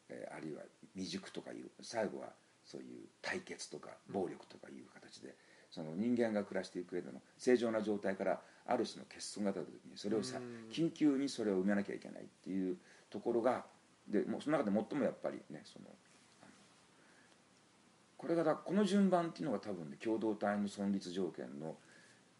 [0.08, 0.62] えーあるいは
[0.94, 2.28] 未熟とかいう最後は
[2.64, 5.34] そういう対決とか暴力とかいう形で、
[5.70, 10.70] その人間が暮らしていく上での正常な状態からある種の欠損が出た時にそれをさ、うん。
[10.70, 12.76] 緊急にそれを埋めなきゃいけないっていう
[13.10, 13.64] ところが
[14.08, 15.86] でもうその中で最もやっぱりねその
[18.16, 21.74] これがだこの順番っていうのが多分ね共同体の存立条件の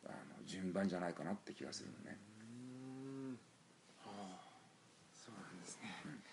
[0.05, 2.19] あの順番じゃないかなって気がするのね。
[2.41, 3.39] うん。
[4.05, 4.41] はあ。
[5.13, 5.89] そうなんですね、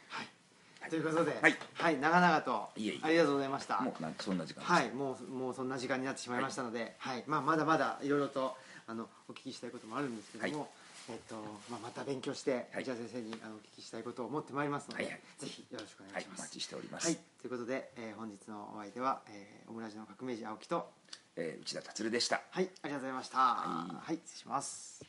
[0.10, 2.00] はい、ということで、はい。
[2.00, 3.80] 長々とありがとうございました。
[3.80, 7.24] もうなんそんな時間はいもうもうそんな時間になってしまいましたので、はい。
[7.28, 10.70] まあ、まだまだいろいろとあのお聞きしたいこともあるんですけども、はい
[11.10, 11.36] えっと
[11.70, 16.40] まあ、また勉強してはい内田先生にあのお聞きしたいことを思ってまいりますので、はいはいぜひよろしくおはい願いします。
[16.40, 20.90] お待ちしております、はい、ということで、えー本日のお相手は、えー、オムラジの革命児青木と
[21.38, 23.38] えー内田達でしたはいありがとうございました。
[23.38, 25.07] はいはい、失礼します。